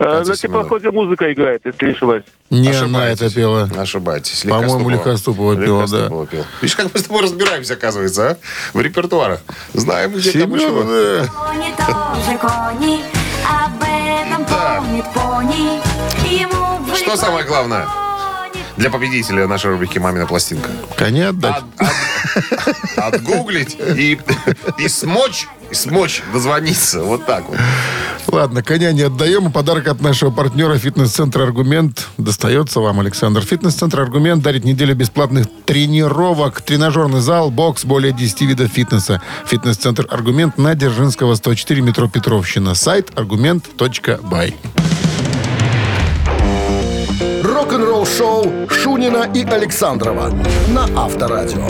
Э, 0.00 0.22
на 0.24 0.36
теплоходе 0.36 0.90
музыка 0.90 1.32
играет, 1.32 1.62
если 1.64 1.86
не 1.86 1.92
ошибаюсь. 1.92 2.24
Не 2.50 2.72
она 2.72 3.08
это 3.08 3.32
пела. 3.32 3.70
Ошибаетесь. 3.76 4.42
По-моему, 4.42 4.90
Легкоступова 4.90 5.54
пела, 5.56 5.86
да. 5.88 6.08
Пела. 6.08 6.46
Видишь, 6.60 6.76
как 6.76 6.92
мы 6.92 6.98
с 6.98 7.04
тобой 7.04 7.22
разбираемся, 7.22 7.74
оказывается, 7.74 8.30
а? 8.30 8.36
В 8.74 8.80
репертуарах. 8.80 9.40
Знаем, 9.74 10.12
где 10.12 10.32
там 10.32 10.56
и 10.56 10.58
чего. 10.58 10.82
Семенова, 10.82 10.84
да. 10.84 11.28
Пони 11.32 11.74
тоже 11.76 12.38
кони, 12.38 13.00
об 13.46 13.82
этом 13.82 14.44
помнит 14.44 15.04
пони. 15.14 15.80
Что 16.96 17.16
самое 17.16 17.46
главное? 17.46 17.86
Для 18.78 18.90
победителя 18.90 19.46
нашей 19.48 19.72
рубрики 19.72 19.98
«Мамина 19.98 20.26
пластинка». 20.26 20.70
Коня 20.96 21.30
отдать. 21.30 21.56
От- 21.78 21.88
от- 22.96 23.14
Отгуглить 23.14 23.76
и, 23.96 24.18
и 24.78 24.88
смочь 24.88 25.48
и 25.70 25.74
смочь 25.74 26.22
дозвониться. 26.32 27.02
Вот 27.02 27.26
так 27.26 27.44
вот. 27.48 27.58
Ладно, 28.28 28.62
коня 28.62 28.92
не 28.92 29.02
отдаем. 29.02 29.48
И 29.48 29.50
подарок 29.50 29.88
от 29.88 30.00
нашего 30.00 30.30
партнера 30.30 30.78
фитнес-центра 30.78 31.42
«Аргумент» 31.42 32.06
достается 32.18 32.80
вам, 32.80 33.00
Александр. 33.00 33.42
Фитнес-центр 33.42 34.00
«Аргумент» 34.00 34.42
дарит 34.42 34.64
неделю 34.64 34.94
бесплатных 34.94 35.46
тренировок, 35.66 36.60
тренажерный 36.60 37.20
зал, 37.20 37.50
бокс, 37.50 37.84
более 37.84 38.12
10 38.12 38.42
видов 38.42 38.70
фитнеса. 38.70 39.20
Фитнес-центр 39.46 40.06
«Аргумент» 40.08 40.56
на 40.56 40.74
Дзержинского, 40.74 41.34
104, 41.34 41.82
метро 41.82 42.08
Петровщина. 42.08 42.74
Сайт 42.74 43.10
аргумент.бай. 43.18 44.54
Рок-н-ролл 47.78 48.06
шоу 48.06 48.68
Шунина 48.68 49.30
и 49.32 49.44
Александрова 49.44 50.32
на 50.70 50.88
Авторадио. 51.00 51.64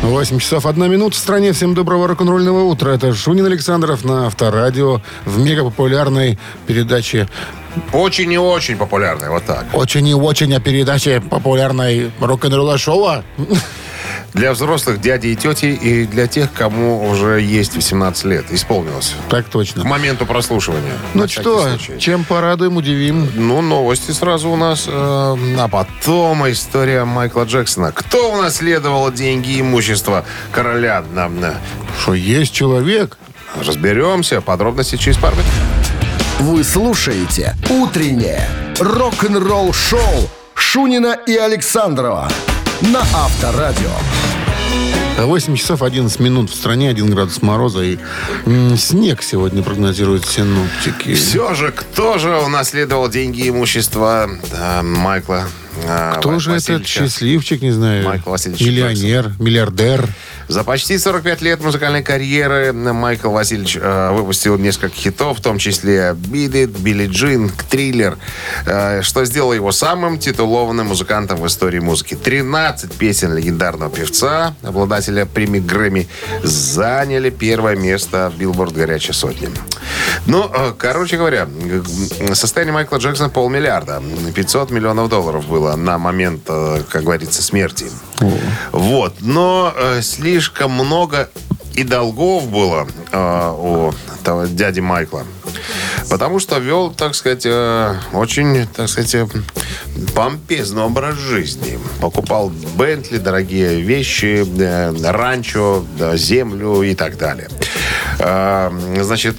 8 0.00 0.38
часов 0.38 0.64
1 0.64 0.90
минута 0.90 1.14
в 1.14 1.18
стране. 1.18 1.52
Всем 1.52 1.74
доброго 1.74 2.08
рок-н-ролльного 2.08 2.64
утра. 2.64 2.92
Это 2.92 3.12
Шунин 3.12 3.44
Александров 3.44 4.02
на 4.02 4.28
Авторадио 4.28 5.02
в 5.26 5.38
мегапопулярной 5.38 6.38
передаче 6.66 7.28
Очень 7.92 8.32
и 8.32 8.38
очень 8.38 8.78
популярный. 8.78 9.28
Вот 9.28 9.44
так. 9.44 9.66
очень 9.74 10.08
и 10.08 10.14
очень 10.14 10.54
о 10.54 10.60
передаче 10.60 11.20
популярной 11.20 12.10
рок-н-ролла 12.18 12.78
шоу. 12.78 13.22
Для 14.34 14.52
взрослых 14.52 15.00
дядей 15.00 15.32
и 15.32 15.36
тети 15.36 15.66
и 15.66 16.06
для 16.06 16.26
тех, 16.26 16.52
кому 16.52 17.08
уже 17.08 17.40
есть 17.40 17.74
18 17.74 18.24
лет. 18.24 18.44
Исполнилось. 18.50 19.14
Так 19.30 19.46
К 19.46 19.48
точно. 19.48 19.84
моменту 19.84 20.26
прослушивания. 20.26 20.92
Ну 21.14 21.26
что, 21.28 21.62
случай. 21.68 21.98
чем 21.98 22.24
порадуем, 22.24 22.76
удивим. 22.76 23.28
Ну, 23.34 23.62
новости 23.62 24.10
сразу 24.12 24.50
у 24.50 24.56
нас. 24.56 24.84
э, 24.86 24.90
а 24.92 25.68
потом 25.68 26.50
история 26.50 27.04
Майкла 27.04 27.44
Джексона. 27.44 27.92
Кто 27.92 28.32
унаследовал 28.32 29.10
деньги 29.12 29.50
и 29.52 29.60
имущество 29.60 30.24
короля? 30.52 31.02
Э, 31.14 31.52
Что 32.00 32.14
есть 32.14 32.52
человек, 32.52 33.16
Разберемся. 33.64 34.40
Подробности 34.42 34.96
через 34.96 35.16
пару 35.16 35.36
минут. 35.36 35.50
Вы 36.40 36.62
слушаете 36.62 37.54
«Утреннее 37.70 38.46
рок-н-ролл-шоу» 38.78 40.28
Шунина 40.54 41.16
и 41.26 41.34
Александрова 41.36 42.28
на 42.82 43.00
Авторадио. 43.14 43.90
8 45.18 45.56
часов 45.56 45.82
11 45.82 46.20
минут 46.20 46.50
в 46.50 46.54
стране, 46.54 46.90
1 46.90 47.10
градус 47.10 47.40
мороза 47.40 47.82
и 47.82 47.98
снег 48.76 49.22
сегодня 49.22 49.62
прогнозируют 49.62 50.26
синоптики. 50.26 51.14
Все 51.14 51.54
же, 51.54 51.72
кто 51.72 52.18
же 52.18 52.36
унаследовал 52.36 53.08
деньги 53.08 53.40
и 53.40 53.48
имущество 53.48 54.28
э, 54.52 54.82
Майкла 54.82 55.44
э, 55.82 56.14
Кто 56.18 56.30
Ва- 56.32 56.38
же 56.38 56.52
этот 56.52 56.86
счастливчик, 56.86 57.62
не 57.62 57.70
знаю, 57.72 58.04
Майкл 58.04 58.28
Васильевич 58.30 58.60
миллионер, 58.66 59.32
миллиардер? 59.38 60.06
За 60.48 60.62
почти 60.62 60.96
45 60.96 61.42
лет 61.42 61.60
музыкальной 61.60 62.04
карьеры 62.04 62.72
Майкл 62.72 63.30
Васильевич 63.30 63.78
э, 63.80 64.10
выпустил 64.12 64.56
несколько 64.58 64.94
хитов, 64.94 65.38
в 65.38 65.42
том 65.42 65.58
числе 65.58 66.14
«Beat 66.16 66.52
It», 66.52 66.80
«Билли 66.80 67.08
Джин», 67.08 67.50
«Триллер», 67.68 68.16
э, 68.64 69.02
что 69.02 69.24
сделало 69.24 69.54
его 69.54 69.72
самым 69.72 70.18
титулованным 70.18 70.86
музыкантом 70.86 71.38
в 71.38 71.46
истории 71.48 71.80
музыки. 71.80 72.14
13 72.14 72.92
песен 72.92 73.34
легендарного 73.34 73.90
певца, 73.90 74.54
обладателя 74.62 75.26
премии 75.26 75.58
Грэмми, 75.58 76.08
заняли 76.44 77.30
первое 77.30 77.74
место 77.74 78.30
в 78.32 78.38
Билборд 78.38 78.72
«Горячая 78.72 79.14
сотня». 79.14 79.48
Ну, 80.26 80.48
э, 80.52 80.74
короче 80.78 81.16
говоря, 81.16 81.48
состояние 82.34 82.72
Майкла 82.72 82.98
Джексона 82.98 83.30
полмиллиарда. 83.30 84.00
500 84.34 84.70
миллионов 84.70 85.08
долларов 85.08 85.46
было 85.48 85.74
на 85.74 85.98
момент, 85.98 86.42
э, 86.48 86.82
как 86.88 87.02
говорится, 87.02 87.42
смерти. 87.42 87.86
Вот. 88.72 89.16
Но 89.20 89.72
э, 89.76 90.02
слишком 90.02 90.72
много 90.72 91.28
и 91.74 91.84
долгов 91.84 92.48
было 92.48 92.86
э, 93.12 93.54
у 93.58 93.92
того 94.24 94.46
дяди 94.46 94.80
Майкла. 94.80 95.24
Потому 96.08 96.38
что 96.38 96.58
вел, 96.58 96.90
так 96.90 97.14
сказать, 97.14 97.44
э, 97.44 97.94
очень, 98.12 98.66
так 98.68 98.88
сказать, 98.88 99.14
э, 99.14 99.26
помпезный 100.14 100.82
образ 100.82 101.16
жизни. 101.16 101.78
Покупал 102.00 102.50
Бентли, 102.76 103.18
дорогие 103.18 103.80
вещи, 103.80 104.46
э, 104.58 104.94
ранчо, 105.10 105.84
да, 105.98 106.16
землю 106.16 106.82
и 106.82 106.94
так 106.94 107.18
далее. 107.18 107.48
Э, 108.18 108.70
значит, 109.02 109.36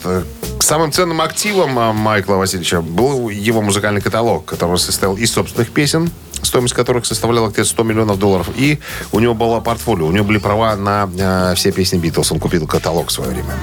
самым 0.59 0.91
ценным 0.91 1.21
активом 1.21 1.79
э, 1.79 1.93
Майкла 1.93 2.35
Васильевича 2.35 2.81
был 2.81 3.29
его 3.29 3.61
музыкальный 3.61 4.01
каталог, 4.01 4.45
который 4.45 4.77
состоял 4.77 5.15
из 5.15 5.31
собственных 5.31 5.71
песен, 5.71 6.11
стоимость 6.43 6.73
которых 6.73 7.05
составляла 7.05 7.49
где-то 7.49 7.69
100 7.69 7.83
миллионов 7.83 8.19
долларов. 8.19 8.49
И 8.55 8.79
у 9.11 9.19
него 9.19 9.33
было 9.33 9.59
портфолио, 9.59 10.07
у 10.07 10.11
него 10.11 10.25
были 10.25 10.37
права 10.37 10.75
на 10.75 11.09
э, 11.17 11.55
все 11.55 11.71
песни 11.71 11.97
Битлз. 11.97 12.31
Он 12.31 12.39
купил 12.39 12.67
каталог 12.67 13.09
в 13.09 13.11
свое 13.11 13.31
время. 13.31 13.53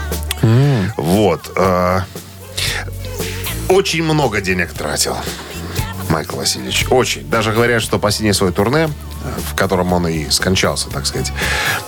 Вот. 0.96 1.50
э, 1.56 2.00
очень 3.68 4.02
много 4.02 4.40
денег 4.40 4.72
тратил. 4.72 5.16
Майкл 6.10 6.36
Васильевич. 6.36 6.86
Очень. 6.90 7.28
Даже 7.28 7.52
говорят, 7.52 7.82
что 7.82 7.98
последнее 7.98 8.34
свое 8.34 8.52
турне, 8.52 8.88
э, 9.24 9.40
в 9.50 9.56
котором 9.56 9.92
он 9.92 10.06
и 10.06 10.28
скончался, 10.30 10.90
так 10.90 11.06
сказать, 11.06 11.32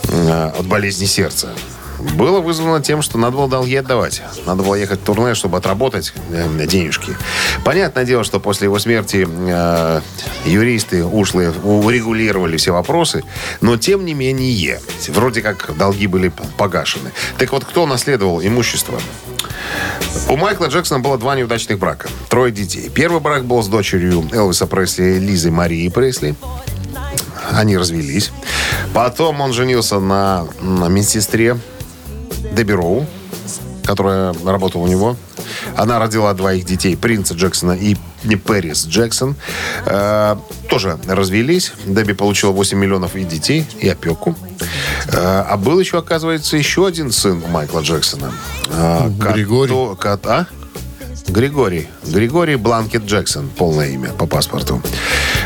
э, 0.08 0.50
от 0.58 0.66
болезни 0.66 1.04
сердца, 1.04 1.50
было 1.98 2.40
вызвано 2.40 2.82
тем, 2.82 3.02
что 3.02 3.18
надо 3.18 3.36
было 3.36 3.48
долги 3.48 3.76
отдавать. 3.76 4.22
Надо 4.46 4.62
было 4.62 4.74
ехать 4.74 5.00
в 5.00 5.04
турне, 5.04 5.34
чтобы 5.34 5.58
отработать 5.58 6.12
э, 6.30 6.66
денежки. 6.66 7.16
Понятное 7.64 8.04
дело, 8.04 8.24
что 8.24 8.40
после 8.40 8.66
его 8.66 8.78
смерти 8.78 9.26
э, 9.28 10.00
юристы 10.44 11.04
ушлые 11.04 11.52
урегулировали 11.62 12.56
все 12.56 12.72
вопросы, 12.72 13.24
но 13.60 13.76
тем 13.76 14.04
не 14.04 14.14
менее, 14.14 14.80
вроде 15.08 15.42
как 15.42 15.76
долги 15.76 16.06
были 16.06 16.32
погашены. 16.56 17.12
Так 17.38 17.52
вот, 17.52 17.64
кто 17.64 17.86
наследовал 17.86 18.40
имущество? 18.42 19.00
У 20.28 20.36
Майкла 20.36 20.66
Джексона 20.66 21.00
было 21.00 21.18
два 21.18 21.36
неудачных 21.36 21.78
брака. 21.78 22.08
Трое 22.28 22.52
детей. 22.52 22.88
Первый 22.88 23.20
брак 23.20 23.44
был 23.44 23.62
с 23.62 23.68
дочерью 23.68 24.28
Элвиса 24.32 24.66
Пресли, 24.66 25.18
Лизой 25.18 25.50
Марии 25.50 25.88
Пресли. 25.88 26.34
Они 27.52 27.76
развелись. 27.76 28.32
Потом 28.92 29.40
он 29.40 29.52
женился 29.52 30.00
на, 30.00 30.46
на 30.60 30.88
медсестре 30.88 31.56
Дебби 32.56 32.72
Роу, 32.72 33.06
которая 33.84 34.34
работала 34.44 34.82
у 34.82 34.86
него. 34.86 35.16
Она 35.76 35.98
родила 35.98 36.32
двоих 36.32 36.64
детей, 36.64 36.96
принца 36.96 37.34
Джексона 37.34 37.72
и 37.72 37.96
Пэрис 38.44 38.86
Джексон. 38.86 39.36
Э, 39.84 40.36
тоже 40.70 40.98
развелись. 41.06 41.72
Дебби 41.84 42.12
получила 42.14 42.50
8 42.52 42.78
миллионов 42.78 43.14
и 43.14 43.24
детей, 43.24 43.66
и 43.78 43.88
опеку. 43.88 44.34
Э, 45.12 45.44
а 45.48 45.56
был 45.56 45.78
еще, 45.78 45.98
оказывается, 45.98 46.56
еще 46.56 46.86
один 46.86 47.12
сын 47.12 47.42
у 47.44 47.48
Майкла 47.48 47.80
Джексона. 47.80 48.32
Э, 48.70 49.08
Григорий. 49.10 49.70
кото- 49.72 49.96
кот- 49.96 50.26
а? 50.26 50.46
Григорий. 51.28 51.88
Григорий 52.06 52.56
Бланкет 52.56 53.04
Джексон. 53.04 53.48
Полное 53.48 53.88
имя 53.90 54.10
по 54.10 54.26
паспорту. 54.26 54.80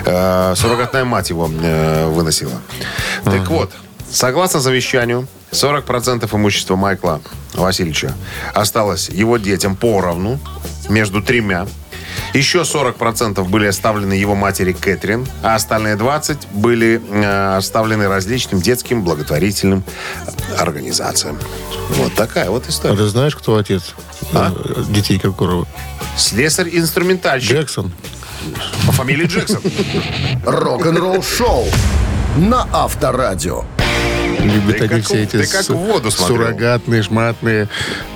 Э, 0.07 0.55
Суррогатная 0.57 1.05
мать 1.05 1.31
его 1.31 1.51
э, 1.63 2.07
выносила. 2.09 2.53
Так 3.25 3.49
вот, 3.49 3.73
согласно 4.11 4.61
завещанию, 4.61 5.27
40% 5.53 6.29
имущества 6.37 6.77
Майкла 6.77 7.21
Васильевича 7.55 8.15
осталось 8.55 9.09
его 9.09 9.37
детям 9.39 9.77
поровну, 9.77 10.39
между 10.89 11.23
тремя. 11.23 11.67
Еще 12.35 12.63
40% 12.63 13.45
были 13.49 13.67
оставлены 13.67 14.15
его 14.15 14.35
матери 14.35 14.73
Кэтрин, 14.73 15.27
а 15.43 15.55
остальные 15.55 15.95
20% 15.97 16.39
были 16.53 17.01
э, 17.09 17.57
оставлены 17.57 18.09
различным 18.09 18.61
детским 18.61 19.05
благотворительным 19.05 19.85
организациям. 20.59 21.39
Вот 21.91 22.15
такая 22.15 22.51
вот 22.51 22.65
А 22.67 22.71
история. 22.71 22.97
ты 22.97 23.07
знаешь, 23.07 23.37
кто 23.37 23.57
отец 23.57 23.95
А? 24.35 24.53
э, 24.55 24.83
детей 24.89 25.19
которого? 25.21 25.67
Слесарь-инструментальщик 26.17 27.53
Джексон. 27.53 27.93
по 28.87 28.93
фамилии 28.93 29.27
Джексон. 29.27 29.63
Рок-н-ролл-шоу 30.45 31.67
на 32.37 32.67
Авторадио. 32.73 33.65
Любят 34.43 34.77
Ты 34.79 34.85
они 34.85 34.89
как 34.89 35.05
все 35.05 35.23
эти 35.23 35.37
ты 35.39 35.47
как 35.47 35.65
в 35.67 35.75
воду 35.75 36.11
смотрел. 36.11 36.39
суррогатные, 36.39 37.03
шматные. 37.03 37.69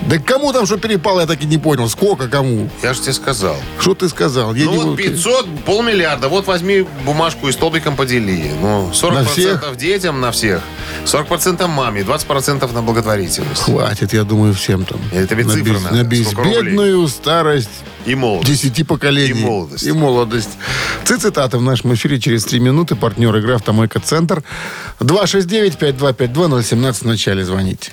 Да 0.09 0.19
кому 0.19 0.53
там 0.53 0.67
что 0.67 0.77
перепало, 0.77 1.21
я 1.21 1.27
так 1.27 1.43
и 1.43 1.47
не 1.47 1.57
понял. 1.57 1.89
Сколько 1.89 2.29
кому? 2.29 2.69
Я 2.83 2.93
же 2.93 3.01
тебе 3.01 3.13
сказал. 3.15 3.57
Что 3.81 3.95
ты 3.95 4.09
сказал? 4.11 4.55
Я 4.55 4.67
Ну 4.67 4.73
вот 4.73 4.85
могу- 4.87 4.97
500, 4.97 5.47
полмиллиарда. 5.65 6.29
Вот 6.29 6.47
возьми 6.47 6.87
бумажку 7.07 7.49
и 7.49 7.53
столбиком 7.53 7.97
подели. 7.97 8.51
Ну, 8.61 8.91
40% 8.93 9.13
На 9.15 9.25
всех? 9.25 9.77
детям, 9.79 10.21
на 10.21 10.31
всех. 10.31 10.61
40% 11.07 11.67
маме, 11.69 12.03
20% 12.03 12.73
на 12.75 12.83
благотворительность. 12.83 13.63
Хватит, 13.63 14.13
я 14.13 14.25
думаю, 14.25 14.53
всем 14.53 14.85
там. 14.85 15.01
Это 15.13 15.27
тебе 15.29 15.45
на, 15.45 15.53
цифры 15.55 15.73
без- 15.73 15.83
надо. 15.83 15.97
на 15.97 16.03
безбедную 16.05 17.09
старость 17.09 17.71
И 18.05 18.15
молодость. 18.15 18.53
десяти 18.63 18.85
поколений. 18.85 19.41
И 19.41 19.45
молодость. 19.45 19.87
И 19.87 19.93
молодость. 19.93 20.51
Цитаты 21.05 21.57
в 21.57 21.63
нашем 21.63 21.95
эфире 21.95 22.21
через 22.21 22.45
три 22.45 22.61
минуты. 22.61 22.95
Партнер 22.95 23.35
игры 23.37 23.55
«Автомойка 23.55 24.01
Центр». 24.01 24.43
269-5252-017 25.01 26.93
в 27.03 27.07
начале 27.07 27.45
звоните. 27.45 27.93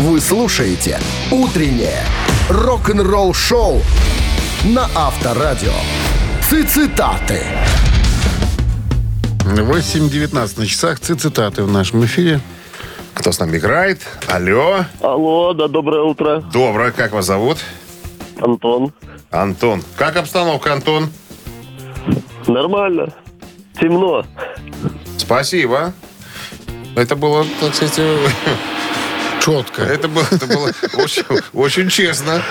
Вы 0.00 0.18
слушаете 0.18 0.98
«Утреннее 1.30 2.02
рок-н-ролл-шоу» 2.48 3.82
на 4.64 4.88
Авторадио. 4.94 5.74
Цитаты. 6.40 7.42
8.19 9.40 10.58
на 10.58 10.66
часах. 10.66 11.00
Цитаты 11.00 11.64
в 11.64 11.70
нашем 11.70 12.02
эфире. 12.06 12.40
Кто 13.12 13.30
с 13.30 13.38
нами 13.40 13.58
играет? 13.58 14.00
Алло. 14.26 14.86
Алло, 15.02 15.52
да, 15.52 15.68
доброе 15.68 16.00
утро. 16.04 16.40
Доброе. 16.50 16.92
Как 16.92 17.12
вас 17.12 17.26
зовут? 17.26 17.58
Антон. 18.40 18.94
Антон. 19.30 19.82
Как 19.96 20.16
обстановка, 20.16 20.72
Антон? 20.72 21.10
Нормально. 22.46 23.12
Темно. 23.78 24.24
Спасибо. 25.18 25.92
Это 26.96 27.16
было, 27.16 27.44
так 27.60 27.74
сказать, 27.74 28.00
Четко. 29.40 29.82
это 29.82 30.08
было, 30.08 30.26
это 30.30 30.46
было 30.46 30.70
очень, 30.94 31.24
очень 31.52 31.88
честно. 31.88 32.42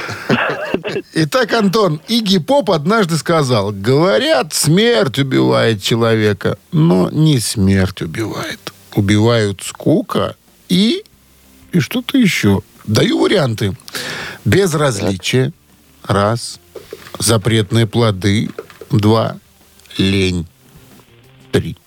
Итак, 1.13 1.53
Антон, 1.53 2.01
Игги 2.07 2.39
Поп 2.39 2.71
однажды 2.71 3.17
сказал, 3.17 3.71
говорят, 3.71 4.53
смерть 4.53 5.19
убивает 5.19 5.83
человека, 5.83 6.57
но 6.71 7.09
не 7.11 7.39
смерть 7.39 8.01
убивает. 8.01 8.73
Убивают 8.95 9.61
скука 9.63 10.35
и... 10.67 11.03
и 11.71 11.79
что-то 11.79 12.17
еще. 12.17 12.61
Даю 12.85 13.19
варианты. 13.19 13.77
Безразличие. 14.45 15.53
Раз. 16.03 16.59
Запретные 17.19 17.85
плоды. 17.85 18.49
Два. 18.89 19.37
Лень. 19.97 20.47
Три. 21.51 21.77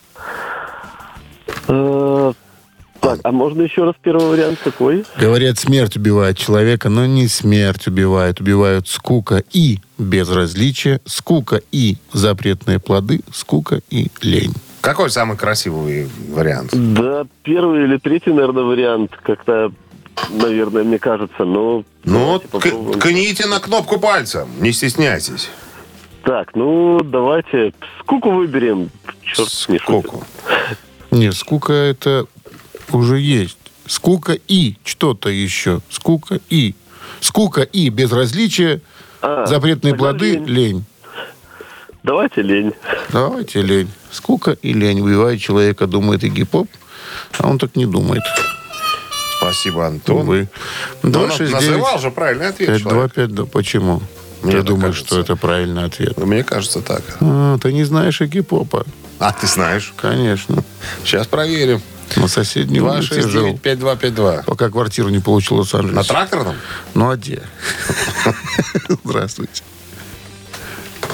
Так, 3.12 3.20
а 3.24 3.32
можно 3.32 3.62
еще 3.62 3.84
раз 3.84 3.94
первый 4.02 4.26
вариант 4.26 4.58
какой? 4.64 5.04
Говорят, 5.18 5.58
смерть 5.58 5.96
убивает 5.96 6.38
человека, 6.38 6.88
но 6.88 7.04
не 7.06 7.28
смерть 7.28 7.86
убивает. 7.86 8.40
Убивают 8.40 8.88
скука 8.88 9.42
и 9.52 9.78
безразличие, 9.98 11.00
скука 11.04 11.60
и 11.72 11.96
запретные 12.12 12.78
плоды, 12.78 13.20
скука 13.32 13.80
и 13.90 14.08
лень. 14.22 14.54
Какой 14.80 15.10
самый 15.10 15.36
красивый 15.36 16.08
вариант? 16.30 16.70
Да, 16.72 17.24
первый 17.42 17.84
или 17.84 17.98
третий, 17.98 18.30
наверное, 18.30 18.64
вариант. 18.64 19.12
Как-то, 19.22 19.70
наверное, 20.30 20.82
мне 20.84 20.98
кажется, 20.98 21.44
но... 21.44 21.84
Ну, 22.04 22.40
к- 22.40 22.98
кните 22.98 23.46
на 23.46 23.60
кнопку 23.60 24.00
пальцем, 24.00 24.48
не 24.60 24.72
стесняйтесь. 24.72 25.50
Так, 26.24 26.54
ну, 26.54 27.00
давайте 27.04 27.74
скуку 28.00 28.30
выберем. 28.30 28.90
Черт 29.22 29.48
не. 29.68 29.78
Скуку. 29.78 30.24
Нет, 31.10 31.34
скука 31.34 31.72
это 31.74 32.26
уже 32.94 33.18
есть. 33.20 33.58
Скука 33.86 34.38
и 34.48 34.76
что-то 34.84 35.28
еще. 35.28 35.80
Скука 35.90 36.40
и. 36.50 36.74
Скука 37.20 37.62
и 37.62 37.88
безразличие, 37.88 38.80
А, 39.20 39.46
запретные 39.46 39.94
плоды, 39.94 40.32
лень. 40.36 40.46
лень. 40.46 40.84
Давайте 42.02 42.42
лень. 42.42 42.72
Давайте 43.10 43.62
лень. 43.62 43.90
Скука 44.10 44.52
и 44.62 44.72
лень 44.72 45.00
убивает 45.00 45.40
человека, 45.40 45.86
думает 45.86 46.24
и 46.24 46.28
гипоп, 46.28 46.68
а 47.38 47.48
он 47.48 47.58
так 47.58 47.76
не 47.76 47.86
думает. 47.86 48.22
Спасибо, 49.38 49.86
Антон. 49.86 50.18
Увы. 50.18 50.48
Ну, 51.02 51.10
269 51.10 51.52
называл 51.52 51.98
же 51.98 52.10
правильный 52.10 52.48
ответ 52.48 52.68
человек. 52.80 53.12
525, 53.14 53.34
да 53.34 53.44
почему? 53.46 54.02
Мне 54.42 54.56
Ты 54.56 54.62
думаешь, 54.62 54.96
кажется. 54.96 55.06
что 55.14 55.20
это 55.20 55.36
правильный 55.36 55.84
ответ? 55.84 56.16
Мне 56.18 56.42
кажется 56.44 56.80
так. 56.80 57.02
А, 57.20 57.58
ты 57.58 57.72
не 57.72 57.84
знаешь 57.84 58.20
и 58.20 58.26
гипопа. 58.26 58.84
А, 59.20 59.32
ты 59.32 59.46
знаешь. 59.46 59.92
Конечно. 59.96 60.64
Сейчас 61.04 61.26
проверим. 61.28 61.80
На 62.16 62.28
соседней 62.28 62.80
улице 62.80 63.22
жил. 63.28 63.54
269-5252. 63.54 64.44
Пока 64.44 64.70
квартиру 64.70 65.08
не 65.08 65.20
получил 65.20 65.62
в 65.62 65.82
На 65.82 66.02
тракторном? 66.02 66.56
Ну, 66.94 67.10
а 67.10 67.16
где? 67.16 67.42
Здравствуйте. 69.04 69.62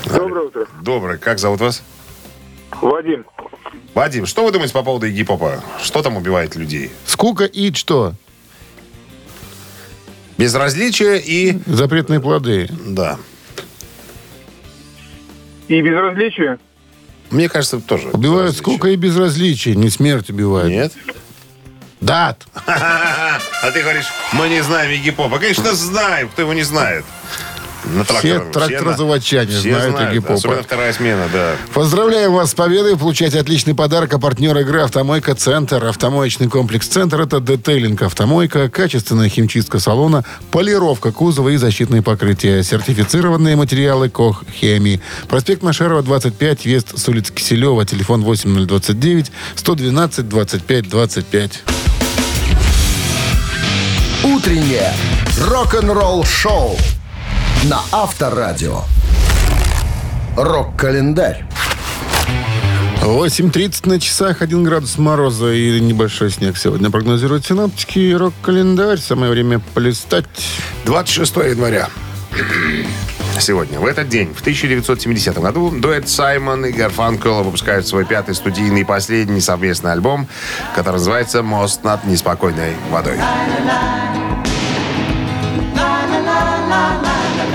Доброе 0.07 0.47
утро. 0.47 0.67
Добрый. 0.83 1.19
Как 1.19 1.39
зовут 1.39 1.61
вас? 1.61 1.83
Вадим. 2.81 3.25
Вадим, 3.95 4.27
что 4.27 4.45
вы 4.45 4.53
думаете 4.53 4.75
по 4.75 4.83
поводу 4.83 5.07
Игги 5.07 5.25
Попа? 5.25 5.63
Что 5.83 6.03
там 6.03 6.17
убивает 6.17 6.57
людей? 6.57 6.91
Скука 7.05 7.45
и 7.45 7.73
что? 7.75 8.15
Безразличие 10.37 11.21
и... 11.21 11.61
Запретные 11.67 12.21
плоды. 12.21 12.69
Да. 12.87 13.19
И 15.67 15.83
безразличие? 15.83 16.59
Мне 17.31 17.49
кажется, 17.49 17.81
тоже. 17.81 18.09
Убивают 18.09 18.57
скука 18.57 18.89
и 18.89 18.97
безразличие. 18.97 19.75
Не 19.77 19.91
смерть 19.91 20.31
убивает. 20.31 20.71
Нет? 20.71 20.93
Дат. 22.01 22.47
А 23.61 23.73
ты 23.73 23.83
говоришь, 23.83 24.07
мы 24.35 24.49
не 24.49 24.63
знаем 24.63 24.93
Игги 24.93 25.11
Попа. 25.11 25.39
Конечно, 25.41 25.75
знаем. 25.75 26.29
Кто 26.29 26.43
его 26.43 26.55
не 26.55 26.63
знает? 26.63 27.05
На 27.85 28.05
Все 28.05 28.41
тракторозаводчане 28.41 29.51
все 29.51 29.75
знают 29.75 29.97
знают, 29.97 30.11
Игги 30.11 30.19
Попа. 30.21 30.35
Особенно 30.35 30.63
вторая 30.63 30.93
смена, 30.93 31.29
да. 31.33 31.53
Поздравляем 31.73 32.33
вас 32.33 32.51
с 32.51 32.55
победой. 32.55 32.97
Получайте 32.97 33.39
отличный 33.41 33.75
подарок. 33.75 34.13
А 34.15 34.19
партнер 34.19 34.57
игры 34.59 34.81
«Автомойка 34.83 35.35
Центр». 35.35 35.85
Автомоечный 35.85 36.49
комплекс 36.49 36.87
«Центр»— 36.87 37.21
это 37.23 37.41
детейлинг 37.41 38.03
«Автомойка», 38.03 38.69
качественная 38.69 39.29
химчистка 39.29 39.79
салона, 39.79 40.25
полировка 40.51 41.13
кузова 41.13 41.51
и 41.51 41.57
защитные 41.57 42.03
покрытия. 42.03 42.63
Сертифицированные 42.63 43.57
материалы 43.57 44.09
«Кох 44.09 44.45
Хемии». 44.61 45.01
Проспект 45.29 45.63
Машерова, 45.63 46.03
25, 46.03 46.65
въезд 46.65 46.99
с 46.99 47.09
улицы 47.09 47.33
Киселева. 47.33 47.85
Телефон 47.87 48.23
8029 48.23 49.31
112 49.55 50.29
25 50.29 50.89
25. 50.89 51.63
Утреннее 54.25 54.93
рок-н-ролл-шоу 55.41 56.77
на 57.65 57.81
Авторадио. 57.91 58.83
Рок-календарь. 60.37 61.45
8.30 63.03 63.89
на 63.89 63.99
часах, 64.01 64.43
1 64.43 64.63
градус 64.63 64.99
мороза 64.99 65.53
и 65.53 65.81
небольшой 65.81 66.31
снег 66.31 66.57
сегодня 66.57 66.91
прогнозируют 66.91 67.47
синаптики. 67.47 67.99
и 67.99 68.15
Рок-календарь. 68.15 68.99
Самое 68.99 69.33
время 69.33 69.61
полистать. 69.75 70.27
26 70.85 71.37
января. 71.37 71.89
Сегодня, 73.41 73.81
в 73.81 73.87
этот 73.87 74.09
день, 74.09 74.35
в 74.35 74.41
1970 74.41 75.39
году, 75.39 75.71
дуэт 75.71 76.09
Саймон 76.09 76.67
и 76.67 76.73
Гарфанкл 76.73 77.43
выпускают 77.43 77.87
свой 77.87 78.05
пятый 78.05 78.35
студийный 78.35 78.83
и 78.83 78.85
последний 78.85 79.41
совместный 79.41 79.93
альбом, 79.93 80.29
который 80.75 80.97
называется 80.97 81.43
«Мост 81.43 81.85
над 81.85 82.05
неспокойной 82.05 82.75
водой». 82.91 83.19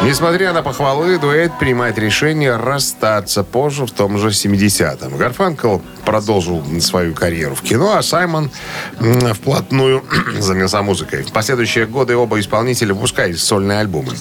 Несмотря 0.04 0.52
на 0.52 0.62
похвалы, 0.62 1.18
дуэт 1.18 1.58
принимает 1.60 1.98
решение 1.98 2.58
расстаться 2.58 3.42
позже, 3.44 3.86
в 3.86 3.92
том 3.92 4.18
же 4.18 4.30
70-м. 4.30 5.18
Гарфанкл 5.18 5.78
продолжил 6.06 6.62
свою 6.82 7.14
карьеру 7.14 7.56
в 7.56 7.62
кино, 7.62 7.96
а 7.96 8.04
Саймон 8.04 8.52
вплотную 9.00 10.04
занялся 10.40 10.82
музыкой. 10.82 11.24
В 11.24 11.32
последующие 11.32 11.86
годы 11.86 12.18
оба 12.18 12.38
исполнителя 12.42 12.94
выпускали 12.94 13.32
сольные 13.34 13.80
альбомы. 13.80 14.12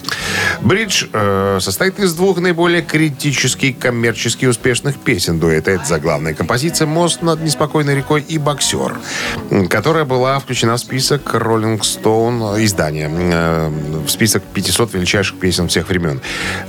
«Бридж» 0.61 1.07
э, 1.13 1.59
состоит 1.61 1.99
из 1.99 2.15
двух 2.15 2.39
наиболее 2.39 2.83
критически 2.83 3.73
коммерчески 3.73 4.47
успешных 4.47 4.99
песен 4.99 5.41
дуэта. 5.41 5.73
Это 5.73 5.85
заглавная 5.85 6.35
композиция 6.35 6.87
«Мост 6.87 7.23
над 7.23 7.41
неспокойной 7.41 7.97
рекой» 7.97 8.23
и 8.23 8.39
«Боксер», 8.39 8.95
которая 9.69 10.05
была 10.05 10.39
включена 10.39 10.77
в 10.77 10.79
список 10.79 11.35
Rolling 11.35 11.81
Stone 11.81 12.65
издания, 12.65 13.11
э, 13.13 13.69
в 14.07 14.09
список 14.09 14.45
500 14.45 14.95
величайших 14.95 15.41
песен 15.41 15.69
всех 15.73 15.89
времен. 15.89 16.21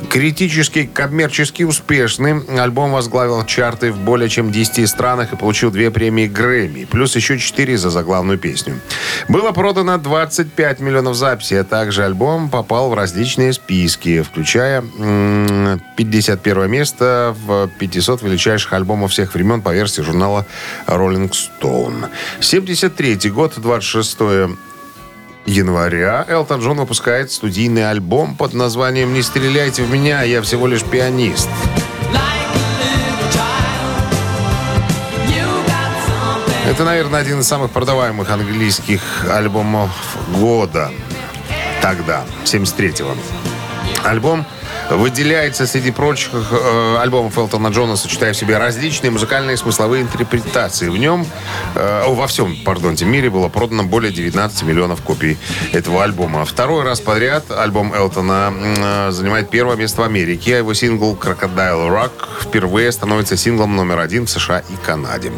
Критически 0.09 0.89
коммерчески 0.91 1.63
успешный 1.63 2.41
альбом 2.59 2.93
возглавил 2.93 3.45
чарты 3.45 3.91
в 3.91 3.97
более 3.97 4.29
чем 4.29 4.51
10 4.51 4.89
странах 4.89 5.33
и 5.33 5.35
получил 5.35 5.71
две 5.71 5.91
премии 5.91 6.27
Грэмми, 6.27 6.85
плюс 6.85 7.15
еще 7.15 7.37
4 7.37 7.77
за 7.77 7.89
заглавную 7.89 8.39
песню. 8.39 8.79
Было 9.27 9.51
продано 9.51 9.97
25 9.97 10.79
миллионов 10.79 11.15
записей, 11.15 11.59
а 11.59 11.63
также 11.63 12.03
альбом 12.03 12.49
попал 12.49 12.89
в 12.89 12.93
различные 12.93 13.53
списки, 13.53 14.21
включая 14.21 14.83
м, 14.99 15.81
51 15.97 16.69
место 16.69 17.35
в 17.45 17.67
500 17.79 18.21
величайших 18.21 18.73
альбомов 18.73 19.11
всех 19.11 19.33
времен 19.33 19.61
по 19.61 19.73
версии 19.73 20.01
журнала 20.01 20.45
Rolling 20.87 21.31
Stone. 21.31 22.09
73 22.39 23.29
год, 23.29 23.53
26 23.57 24.57
января 25.45 26.25
Элтон 26.27 26.61
Джон 26.61 26.77
выпускает 26.77 27.31
студийный 27.31 27.89
альбом 27.89 28.35
под 28.35 28.53
названием 28.53 29.13
«Не 29.13 29.21
стреляйте 29.21 29.83
в 29.83 29.91
меня, 29.91 30.23
я 30.23 30.41
всего 30.41 30.67
лишь 30.67 30.83
пианист». 30.83 31.49
Это, 36.65 36.85
наверное, 36.85 37.19
один 37.19 37.41
из 37.41 37.47
самых 37.47 37.71
продаваемых 37.71 38.31
английских 38.31 39.01
альбомов 39.29 39.91
года. 40.33 40.91
Тогда, 41.81 42.23
73-го. 42.45 43.15
Альбом 44.03 44.45
выделяется 44.89 45.65
среди 45.67 45.91
прочих 45.91 46.31
э, 46.51 46.97
альбомов 46.99 47.37
Элтона 47.37 47.67
Джона, 47.69 47.95
сочетая 47.95 48.33
в 48.33 48.37
себе 48.37 48.57
различные 48.57 49.11
музыкальные 49.11 49.57
смысловые 49.57 50.03
интерпретации. 50.03 50.89
В 50.89 50.97
нем, 50.97 51.25
э, 51.75 52.03
во 52.07 52.27
всем, 52.27 52.55
пардонте, 52.63 53.05
мире 53.05 53.29
было 53.29 53.49
продано 53.49 53.83
более 53.83 54.11
19 54.11 54.63
миллионов 54.63 55.01
копий 55.01 55.37
этого 55.71 56.03
альбома. 56.03 56.45
Второй 56.45 56.83
раз 56.83 56.99
подряд 56.99 57.51
альбом 57.51 57.93
Элтона 57.93 58.53
э, 58.53 59.11
занимает 59.11 59.49
первое 59.49 59.75
место 59.75 60.01
в 60.01 60.03
Америке, 60.05 60.55
а 60.55 60.57
его 60.59 60.73
сингл 60.73 61.17
«Crocodile 61.19 61.89
Rock» 61.89 62.11
впервые 62.41 62.91
становится 62.91 63.37
синглом 63.37 63.75
номер 63.75 63.99
один 63.99 64.25
в 64.25 64.29
США 64.29 64.59
и 64.59 64.75
Канаде. 64.85 65.31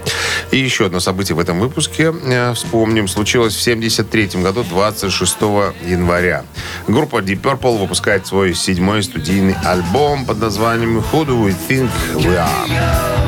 И 0.52 0.58
еще 0.58 0.86
одно 0.88 1.00
событие 1.00 1.36
в 1.36 1.40
этом 1.40 1.60
выпуске, 1.60 2.14
э, 2.14 2.54
вспомним, 2.54 3.08
случилось 3.08 3.56
в 3.56 3.62
1973 3.62 4.42
году, 4.44 4.64
26 4.64 5.74
января. 5.86 6.44
Группа 6.88 7.18
Deep 7.18 7.42
Purple 7.42 7.80
выпускает 7.80 8.28
свой 8.28 8.54
седьмой 8.54 9.04
студийный 9.36 9.56
альбом 9.66 10.26
под 10.26 10.40
названием 10.40 11.00
«Who 11.00 11.26
Do 11.26 11.46
We 11.46 11.56
Think 11.68 11.90
We 12.16 12.38
Are?». 12.38 13.25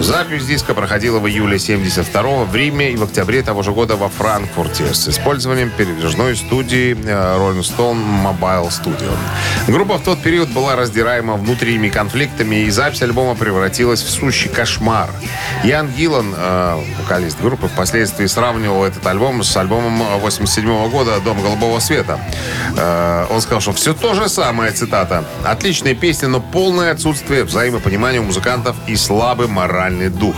Запись 0.00 0.46
диска 0.46 0.74
проходила 0.74 1.18
в 1.18 1.26
июле 1.26 1.56
72-го 1.56 2.44
в 2.44 2.54
Риме 2.54 2.92
и 2.92 2.96
в 2.96 3.02
октябре 3.02 3.42
того 3.42 3.62
же 3.62 3.72
года 3.72 3.96
во 3.96 4.08
Франкфурте 4.08 4.94
с 4.94 5.08
использованием 5.08 5.70
передвижной 5.70 6.36
студии 6.36 6.92
э, 6.92 7.36
Rolling 7.36 7.62
Stone 7.62 8.00
Mobile 8.22 8.68
Studio. 8.68 9.10
Группа 9.66 9.98
в 9.98 10.04
тот 10.04 10.22
период 10.22 10.50
была 10.50 10.76
раздираема 10.76 11.34
внутренними 11.34 11.88
конфликтами, 11.88 12.56
и 12.62 12.70
запись 12.70 13.02
альбома 13.02 13.34
превратилась 13.34 14.00
в 14.00 14.08
сущий 14.08 14.48
кошмар. 14.48 15.10
Ян 15.64 15.88
Гиллан, 15.90 16.32
э, 16.36 16.80
вокалист 17.00 17.40
группы, 17.40 17.66
впоследствии 17.66 18.26
сравнивал 18.26 18.84
этот 18.84 19.04
альбом 19.04 19.42
с 19.42 19.56
альбомом 19.56 19.98
87 20.20 20.90
года 20.90 21.18
«Дом 21.20 21.42
голубого 21.42 21.80
света». 21.80 22.20
Э, 22.76 23.26
он 23.30 23.40
сказал, 23.40 23.60
что 23.60 23.72
все 23.72 23.94
то 23.94 24.14
же 24.14 24.28
самое, 24.28 24.70
цитата. 24.70 25.24
«Отличные 25.44 25.96
песни, 25.96 26.26
но 26.26 26.40
полное 26.40 26.92
отсутствие 26.92 27.42
взаимопонимания 27.42 28.20
у 28.20 28.24
музыкантов 28.24 28.76
и 28.86 28.94
слабый 28.94 29.48
моральный 29.48 29.87
дух». 29.90 30.36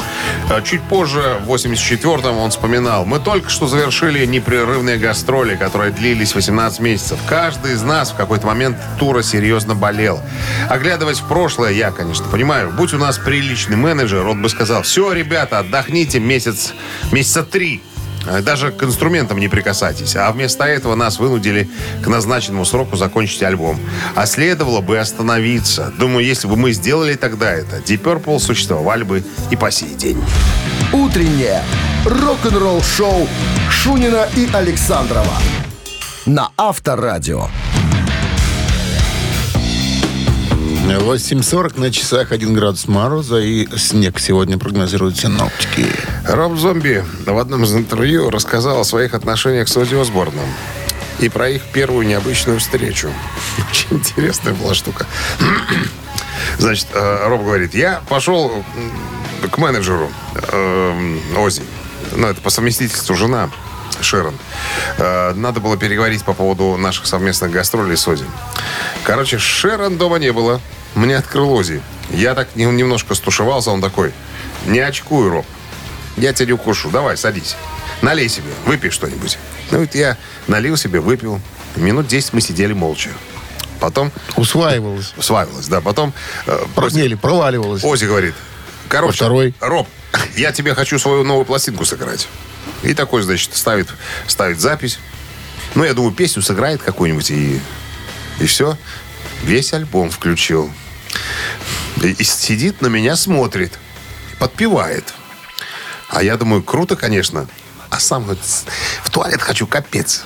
Э, 0.49 0.63
Чуть 0.63 0.83
позже, 0.83 1.39
в 1.45 1.53
84-м, 1.53 2.37
он 2.37 2.51
вспоминал, 2.51 3.05
«Мы 3.05 3.19
только 3.19 3.51
что 3.51 3.67
завершили 3.67 4.25
непрерывные 4.27 4.99
гастроли, 4.99 5.57
которые 5.57 5.93
длились 5.93 6.35
18 6.35 6.81
месяцев. 6.81 7.19
Каждый 7.29 7.73
из 7.73 7.83
нас 7.83 8.13
в 8.13 8.17
какой-то 8.17 8.47
момент 8.47 8.77
тура 8.99 9.23
серьезно 9.23 9.75
болел. 9.75 10.21
Оглядываясь 10.69 11.21
в 11.21 11.29
прошлое, 11.29 11.73
я, 11.73 11.91
конечно, 11.91 12.27
понимаю, 12.29 12.71
будь 12.71 12.95
у 12.95 12.99
нас 12.99 13.19
приличный 13.19 13.77
менеджер, 13.77 14.27
он 14.27 14.43
бы 14.43 14.49
сказал, 14.49 14.83
все, 14.83 15.13
ребята, 15.13 15.59
отдохните 15.59 16.21
месяц, 16.21 16.73
месяца 17.13 17.43
три. 17.43 17.83
Э, 18.27 18.43
Даже 18.43 18.71
к 18.73 18.83
инструментам 18.83 19.39
не 19.39 19.49
прикасайтесь. 19.49 20.17
А 20.17 20.31
вместо 20.33 20.65
этого 20.65 20.95
нас 20.95 21.19
вынудили 21.19 21.69
к 22.03 22.07
назначенному 22.07 22.65
сроку 22.65 22.97
закончить 22.97 23.43
альбом. 23.43 23.79
А 24.15 24.27
следовало 24.27 24.81
бы 24.81 24.99
остановиться. 24.99 25.93
Думаю, 25.99 26.25
если 26.25 26.49
бы 26.49 26.57
мы 26.57 26.73
сделали 26.73 27.15
тогда 27.15 27.51
это, 27.51 27.77
Deep 27.77 28.03
Purple 28.03 28.39
существовали 28.39 29.05
бы 29.05 29.25
и 29.51 29.57
по 29.57 29.71
сей 29.71 29.95
день. 29.95 30.23
Утреннее 30.93 31.63
рок-н-ролл-шоу 32.05 33.29
Шунина 33.71 34.29
и 34.37 34.49
Александрова 34.53 35.35
на 36.27 36.51
Авторадио. 36.57 37.49
8.40 40.87 41.79
на 41.81 41.91
часах 41.91 42.33
1 42.33 42.53
градус 42.53 42.89
мороза 42.89 43.39
и 43.39 43.67
снег 43.77 44.19
сегодня 44.19 44.59
прогнозируют 44.59 45.17
синоптики. 45.17 45.87
Роб 46.31 46.57
Зомби 46.57 47.05
в 47.27 47.39
одном 47.39 47.65
из 47.65 47.75
интервью 47.75 48.31
рассказал 48.31 48.81
о 48.81 48.85
своих 48.85 49.15
отношениях 49.15 49.69
с 49.69 49.77
Ози 49.77 49.97
Осборном 50.01 50.47
и 51.19 51.29
про 51.29 51.49
их 51.51 51.63
первую 51.73 52.07
необычную 52.07 52.61
встречу. 52.61 53.11
Очень 53.71 53.97
интересная 53.99 54.55
была 54.55 54.75
штука. 54.75 55.07
Значит, 56.59 56.87
э, 56.95 57.29
Роб 57.29 57.43
говорит, 57.43 57.75
я 57.75 58.01
пошел 58.09 58.65
к 59.51 59.59
менеджеру 59.59 60.09
э, 60.53 61.17
Ози. 61.37 61.63
Ну, 62.13 62.29
это 62.29 62.41
по 62.41 62.51
совместительству 62.51 63.17
жена 63.17 63.51
Шерон. 64.01 64.35
Э, 64.99 65.33
Надо 65.35 65.59
было 65.59 65.77
переговорить 65.77 66.23
по 66.25 66.33
поводу 66.33 66.77
наших 66.77 67.07
совместных 67.07 67.51
гастролей 67.51 67.97
с 67.97 68.07
Ози. 68.07 68.25
Короче, 69.03 69.39
Шерон 69.39 69.99
дома 69.99 70.19
не 70.21 70.33
было. 70.33 70.61
Мне 70.95 71.17
открыл 71.17 71.53
Ози. 71.53 71.83
Я 72.11 72.35
так 72.37 72.55
не- 72.55 72.65
немножко 72.67 73.15
стушевался, 73.17 73.71
он 73.73 73.81
такой, 73.81 74.13
не 74.67 74.79
очкуй, 74.79 75.29
Роб. 75.29 75.47
Я 76.17 76.33
тебя 76.33 76.47
не 76.47 76.53
укушу. 76.53 76.91
Давай, 76.91 77.17
садись. 77.17 77.57
Налей 78.03 78.29
себе, 78.29 78.51
выпей 78.67 78.91
что-нибудь. 78.91 79.39
Ну, 79.71 79.81
вот 79.81 79.95
я 79.95 80.17
налил 80.47 80.77
себе, 80.77 81.01
выпил. 81.01 81.41
Минут 81.77 82.07
10 82.09 82.33
мы 82.33 82.41
сидели 82.41 82.73
молча. 82.73 83.11
Потом 83.79 84.13
Усваивалось. 84.37 85.15
свавилось, 85.21 85.69
да. 85.69 85.81
Потом 85.81 86.13
э, 86.47 86.67
Или 86.93 87.15
проваливалось. 87.15 87.83
Ози 87.83 88.05
говорит, 88.05 88.35
короче, 88.89 89.17
второй. 89.17 89.55
Роб, 89.61 89.89
я 90.37 90.53
тебе 90.53 90.75
хочу 90.75 90.99
свою 90.99 91.25
новую 91.25 91.47
пластинку 91.47 91.85
сыграть. 91.85 92.29
И 92.83 92.93
такой, 92.95 93.23
значит, 93.23 93.57
ставит, 93.57 93.89
ставит 94.27 94.61
запись. 94.61 94.99
Ну, 95.75 95.85
я 95.85 95.95
думаю, 95.95 96.13
песню 96.13 96.43
сыграет 96.43 96.83
какую-нибудь, 96.83 97.31
и, 97.31 97.61
и 98.41 98.47
все. 98.47 98.77
Весь 99.43 99.73
альбом 99.73 100.11
включил. 100.11 100.71
И, 102.03 102.09
и 102.11 102.25
сидит 102.25 102.83
на 102.83 102.89
меня, 102.89 103.17
смотрит, 103.17 103.79
подпевает. 104.39 105.15
А 106.11 106.23
я 106.23 106.37
думаю, 106.37 106.63
круто, 106.63 106.97
конечно. 106.97 107.47
А 107.89 107.99
сам 107.99 108.25
говорит, 108.25 108.43
в 109.03 109.11
туалет 109.11 109.41
хочу, 109.41 109.67
капец. 109.67 110.25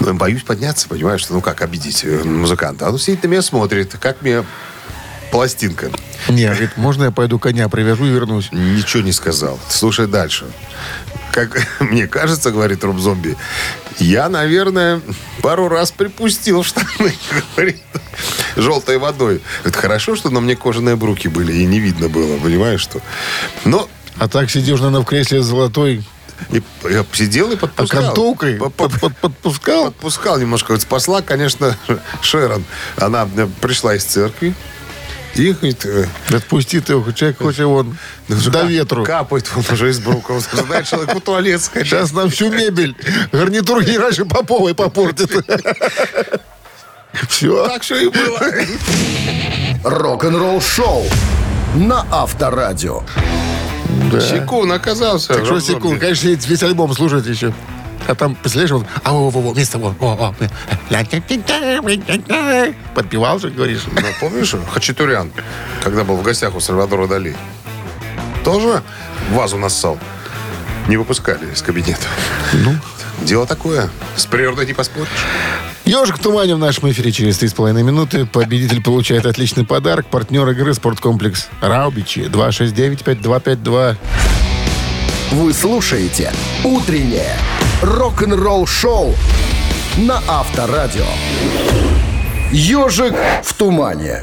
Ну, 0.00 0.14
боюсь 0.14 0.42
подняться, 0.42 0.88
понимаешь, 0.88 1.22
что 1.22 1.34
ну 1.34 1.40
как 1.40 1.62
обидеть 1.62 2.04
э, 2.04 2.22
музыканта. 2.22 2.86
А 2.86 2.90
он 2.90 2.98
сидит 2.98 3.24
на 3.24 3.28
меня, 3.28 3.42
смотрит, 3.42 3.96
как 4.00 4.22
мне 4.22 4.44
пластинка. 5.30 5.90
Не, 6.28 6.46
говорит, 6.46 6.76
можно 6.76 7.04
я 7.04 7.10
пойду 7.10 7.38
коня 7.38 7.68
привяжу 7.68 8.06
и 8.06 8.10
вернусь? 8.10 8.50
Ничего 8.52 9.02
не 9.02 9.12
сказал. 9.12 9.58
Слушай 9.68 10.06
дальше. 10.06 10.46
Как 11.32 11.66
мне 11.80 12.06
кажется, 12.06 12.50
говорит 12.50 12.84
Роб 12.84 12.98
Зомби, 12.98 13.36
я, 13.98 14.28
наверное, 14.28 15.00
пару 15.42 15.68
раз 15.68 15.90
припустил 15.90 16.62
штаны, 16.64 17.14
говорит, 17.56 17.82
желтой 18.56 18.98
водой. 18.98 19.42
Это 19.64 19.78
хорошо, 19.78 20.16
что 20.16 20.30
на 20.30 20.40
мне 20.40 20.56
кожаные 20.56 20.96
бруки 20.96 21.28
были, 21.28 21.52
и 21.52 21.66
не 21.66 21.80
видно 21.80 22.08
было, 22.08 22.38
понимаешь, 22.38 22.80
что... 22.80 23.00
Но 23.64 23.88
А 24.18 24.28
так 24.28 24.50
сидишь, 24.50 24.78
наверное, 24.80 25.00
в 25.02 25.04
кресле 25.04 25.42
золотой 25.42 26.04
и 26.50 26.62
я 26.88 27.04
сидел 27.12 27.50
и 27.50 27.56
подпускал. 27.56 28.00
окантовкой. 28.04 28.54
По- 28.58 28.70
по- 28.70 28.88
Под- 28.88 29.00
под- 29.00 29.16
Подпускал. 29.16 29.86
Подпускал 29.86 30.38
немножко. 30.38 30.70
Вот 30.72 30.80
спасла, 30.82 31.20
конечно, 31.20 31.76
Шерон. 32.22 32.64
Она 32.96 33.28
э, 33.36 33.48
пришла 33.60 33.96
из 33.96 34.04
церкви. 34.04 34.54
И, 35.34 35.52
говорит, 35.52 35.84
э, 35.84 36.06
Отпусти 36.32 36.80
ты 36.80 36.92
его, 36.92 37.10
человек 37.12 37.38
хочет 37.38 37.64
вон 37.66 37.98
до 38.28 38.50
ка- 38.52 38.62
ветру. 38.66 39.04
Капает 39.04 39.50
он 39.56 39.64
уже 39.72 39.90
из 39.90 39.98
брука. 39.98 40.32
Он 40.32 40.40
знает, 40.40 40.86
человек 40.86 41.12
в 41.14 41.20
туалет 41.20 41.60
сходить. 41.60 41.88
Сейчас 41.88 42.12
нам 42.12 42.30
всю 42.30 42.50
мебель, 42.50 42.94
гарнитур 43.32 43.84
не 43.84 43.98
раньше 43.98 44.24
Поповой 44.24 44.74
попортит. 44.76 45.30
Все. 47.28 47.66
Так 47.68 47.82
что 47.82 47.96
и 47.96 48.08
было. 48.08 48.40
Рок-н-ролл-шоу 49.84 51.04
на 51.74 52.06
Авторадио. 52.12 53.02
Секунд 54.20 54.72
оказался. 54.72 55.34
Так 55.34 55.44
что 55.44 55.60
секунд, 55.60 56.00
конечно, 56.00 56.28
весь 56.28 56.62
альбом 56.62 56.92
слушать 56.94 57.26
еще. 57.26 57.52
А 58.06 58.14
там, 58.14 58.34
представляешь, 58.34 58.70
вот, 58.70 58.86
а 59.04 59.12
во, 59.12 59.28
во, 59.28 59.40
во, 59.40 59.52
вместо 59.52 59.78
во, 59.78 59.90
во, 59.90 60.16
во. 60.16 60.34
Подпевал 62.94 63.38
же, 63.38 63.50
говоришь. 63.50 63.82
Ну, 63.86 64.00
помнишь, 64.20 64.54
Хачатурян, 64.72 65.30
когда 65.82 66.04
был 66.04 66.16
в 66.16 66.22
гостях 66.22 66.54
у 66.54 66.60
Сальвадора 66.60 67.06
Дали, 67.06 67.36
тоже 68.44 68.82
вазу 69.32 69.58
нассал. 69.58 69.98
Не 70.86 70.96
выпускали 70.96 71.52
из 71.52 71.60
кабинета. 71.60 72.06
Ну, 72.54 72.74
дело 73.20 73.46
такое. 73.46 73.90
С 74.16 74.24
природой 74.24 74.64
не 74.64 74.72
поспоришь. 74.72 75.08
Ежик 75.88 76.18
в 76.18 76.22
тумане 76.22 76.54
в 76.54 76.58
нашем 76.58 76.90
эфире 76.90 77.10
через 77.12 77.42
3,5 77.42 77.82
минуты. 77.82 78.26
Победитель 78.26 78.82
получает 78.82 79.24
отличный 79.24 79.64
подарок. 79.64 80.04
Партнер 80.08 80.46
игры 80.50 80.74
«Спорткомплекс 80.74 81.48
Раубичи» 81.62 82.20
269-5252. 82.30 83.96
Вы 85.30 85.52
слушаете 85.54 86.30
«Утреннее 86.62 87.34
рок-н-ролл-шоу» 87.80 89.14
на 89.96 90.22
Авторадио. 90.28 91.06
«Ежик 92.52 93.14
в 93.42 93.54
тумане». 93.54 94.20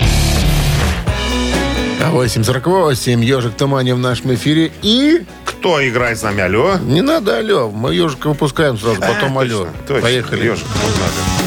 848. 2.11 3.23
«Ежик 3.23 3.53
в 3.53 3.55
тумане» 3.55 3.95
в 3.95 3.99
нашем 3.99 4.35
эфире. 4.35 4.71
И 4.83 5.23
Кто 5.45 5.85
играет 5.87 6.19
с 6.19 6.21
нами? 6.21 6.43
Алло? 6.43 6.75
не 6.77 7.01
надо 7.01 7.39
алло. 7.39 7.71
Мы 7.71 7.95
ежика 7.95 8.29
выпускаем 8.29 8.77
сразу, 8.77 9.01
потом 9.01 9.35
алло. 9.39 9.61
Точно, 9.65 9.73
точно. 9.87 10.01
Поехали. 10.03 10.45
Ежик, 10.45 10.67
вот 10.83 10.93
надо. 10.93 11.44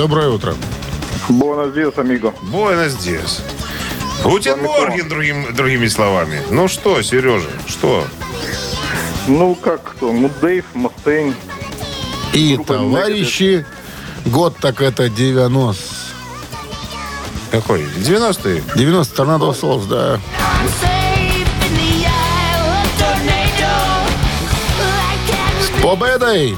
Доброе 0.00 0.30
утро. 0.30 0.54
Buenos 1.28 1.74
días, 1.74 1.98
amigo. 1.98 2.32
Buenos 2.40 2.94
días. 2.94 3.42
Guten 4.24 4.60
Morgen, 4.60 5.10
другим, 5.10 5.54
другими 5.54 5.88
словами. 5.88 6.40
Ну 6.50 6.68
что, 6.68 7.02
Сережа, 7.02 7.50
что? 7.68 8.06
Ну, 9.30 9.54
как 9.54 9.92
кто? 9.92 10.12
Ну, 10.12 10.28
Дэйв, 10.40 10.64
Мастейн. 10.74 11.36
И 12.32 12.56
Группа 12.56 12.74
товарищи, 12.74 13.64
год 14.26 14.56
так 14.60 14.80
это 14.82 15.08
90. 15.08 15.84
Какой? 17.52 17.82
90-е? 17.82 18.62
90 18.74 19.14
Tornado 19.16 19.39
of 19.39 19.46
Souls, 19.50 19.86
да. 19.88 20.18
С 25.60 25.82
победой! 25.82 26.56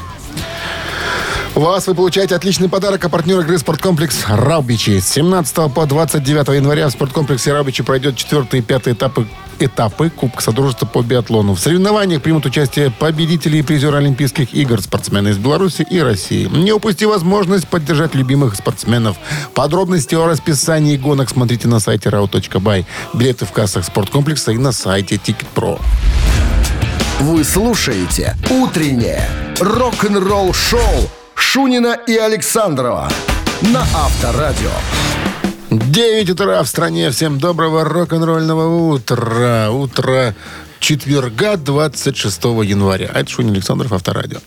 Вас 1.55 1.87
вы 1.87 1.95
получаете 1.95 2.35
отличный 2.35 2.71
подарок, 2.71 3.05
а 3.05 3.11
партнер 3.11 3.41
игры 3.41 3.59
«Спорткомплекс 3.59 4.25
Раубичи». 4.27 4.99
С 5.01 5.09
17 5.11 5.71
по 5.73 5.85
29 5.85 6.49
января 6.57 6.89
в 6.89 6.93
«Спорткомплексе 6.93 7.53
Раубичи» 7.53 7.83
пройдет 7.83 8.17
четвертый 8.17 8.61
и 8.61 8.63
пятый 8.63 8.95
этапы 8.95 9.27
этапы 9.59 10.09
Кубка 10.09 10.43
Содружества 10.43 10.87
по 10.87 11.03
биатлону. 11.03 11.55
В 11.55 11.61
соревнованиях 11.61 12.23
примут 12.23 12.47
участие 12.47 12.91
победители 12.91 13.59
и 13.59 13.63
призеры 13.63 13.99
Олимпийских 13.99 14.55
игр, 14.55 14.81
спортсмены 14.81 15.29
из 15.29 15.39
Беларуси 15.39 15.87
и 15.89 16.01
России. 16.01 16.47
Не 16.47 16.73
упусти 16.73 17.05
возможность 17.05 17.69
поддержать 17.69 18.15
любимых 18.15 18.57
спортсменов. 18.57 19.19
Подробности 19.55 20.15
о 20.15 20.27
расписании 20.27 20.97
гонок 20.97 21.29
смотрите 21.29 21.69
на 21.69 21.81
сайте 21.81 22.09
rau.by. 22.09 22.87
Билеты 23.13 23.45
в 23.45 23.53
кассах 23.53 23.85
спорткомплекса 23.85 24.53
и 24.53 24.57
на 24.57 24.73
сайте 24.73 25.17
Ticket.pro. 25.17 25.79
Вы 27.21 27.45
слушаете 27.45 28.37
«Утреннее 28.51 29.29
рок-н-ролл-шоу» 29.61 31.11
Шунина 31.43 31.99
и 32.07 32.17
Александрова 32.17 33.11
на 33.61 33.83
Авторадио. 33.95 34.71
9 35.71 36.31
утра 36.31 36.63
в 36.63 36.69
стране. 36.69 37.11
Всем 37.11 37.39
доброго 37.39 37.85
рок-н-ролльного 37.85 38.95
утра. 38.95 39.71
Утро 39.71 40.35
четверга, 40.81 41.57
26 41.59 42.45
января. 42.65 43.11
А 43.13 43.21
это 43.21 43.31
Шунин 43.31 43.53
Александров, 43.53 43.93
Авторадио. 43.93 44.39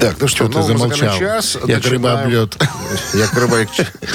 Так, 0.00 0.16
ну 0.20 0.28
что, 0.28 0.48
ты 0.48 0.62
замолчал? 0.62 1.18
час. 1.18 1.56
Я 1.66 1.80
рыбооблет. 1.80 2.56
Я 3.14 3.30
рыба... 3.32 3.60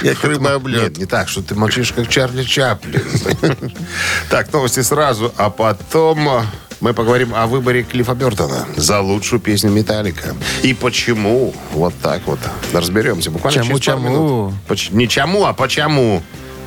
Я 0.03 0.15
рыбооблет. 0.21 0.83
Нет, 0.83 0.97
не 0.97 1.05
так, 1.05 1.29
что 1.29 1.41
ты 1.41 1.55
молчишь, 1.55 1.93
как 1.93 2.07
Чарли 2.09 2.43
Чаплин. 2.43 3.01
Так, 4.29 4.53
новости 4.53 4.81
сразу, 4.81 5.33
а 5.37 5.49
потом 5.49 6.43
мы 6.81 6.93
поговорим 6.93 7.33
о 7.35 7.45
выборе 7.47 7.83
Клиффа 7.83 8.13
Бертона 8.15 8.65
за 8.77 9.01
лучшую 9.01 9.39
песню 9.41 9.69
«Металлика». 9.69 10.35
И 10.63 10.73
почему. 10.73 11.53
Вот 11.73 11.93
так 12.01 12.21
вот. 12.25 12.39
Разберемся. 12.73 13.31
Буквально 13.31 13.63
Чему, 13.63 13.79
через 13.79 13.85
пару 13.85 13.99
чему? 13.99 14.09
минут. 14.09 14.53
Поч- 14.67 14.89
Не 14.91 15.07
чему, 15.07 15.45
а 15.45 15.53
почему. 15.53 16.21